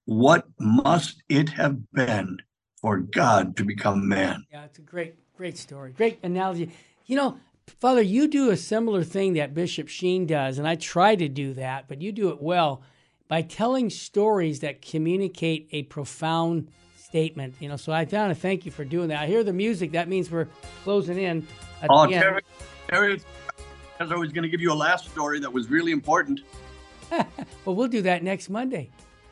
[0.07, 2.39] what must it have been
[2.81, 4.45] for God to become man?
[4.53, 5.93] Yeah, it's a great, great story.
[5.93, 6.71] Great analogy.
[7.07, 11.15] You know, Father, you do a similar thing that Bishop Sheen does, and I try
[11.17, 12.83] to do that, but you do it well
[13.29, 17.55] by telling stories that communicate a profound statement.
[17.61, 19.23] You know, so I want to thank you for doing that.
[19.23, 19.93] I hear the music.
[19.93, 20.49] That means we're
[20.83, 21.47] closing in.
[21.89, 22.43] oh, Terry,
[22.89, 23.21] Terry,
[23.99, 26.41] I was always going to give you a last story that was really important.
[27.11, 28.91] well, we'll do that next Monday.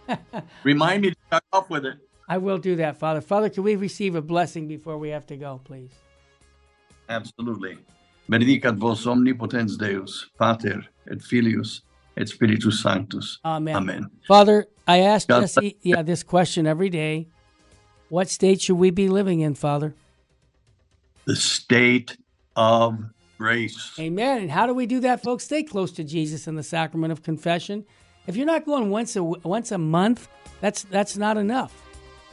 [0.65, 1.99] Remind me to start off with it.
[2.29, 3.21] I will do that, Father.
[3.21, 5.91] Father, can we receive a blessing before we have to go, please?
[7.09, 7.79] Absolutely.
[8.31, 11.83] Benedicat vos omnipotens Deus, Pater et Filius
[12.17, 13.39] Espíritus Sanctus.
[13.45, 13.77] Amen.
[13.77, 14.11] Amen.
[14.27, 17.29] Father, I ask God Jesse yeah, this question every day.
[18.09, 19.95] What state should we be living in, Father?
[21.25, 22.17] The state
[22.57, 22.99] of
[23.39, 23.93] grace.
[23.99, 24.43] Amen.
[24.43, 25.45] And how do we do that, folks?
[25.45, 27.85] Stay close to Jesus in the sacrament of confession.
[28.27, 30.29] If you're not going once a once a month,
[30.61, 31.73] that's that's not enough.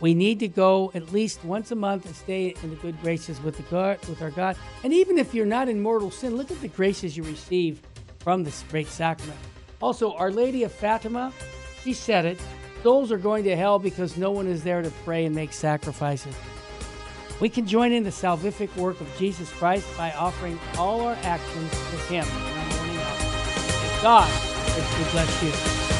[0.01, 3.41] We need to go at least once a month and stay in the good graces
[3.41, 4.55] with the God, with our God.
[4.83, 7.81] And even if you're not in mortal sin, look at the graces you receive
[8.19, 9.39] from this great sacrament.
[9.81, 11.33] Also, Our Lady of Fatima,
[11.83, 12.39] she said it.
[12.83, 16.35] Souls are going to hell because no one is there to pray and make sacrifices.
[17.39, 21.71] We can join in the salvific work of Jesus Christ by offering all our actions
[21.71, 22.25] to Him
[24.01, 24.31] God
[24.77, 25.98] richly bless you.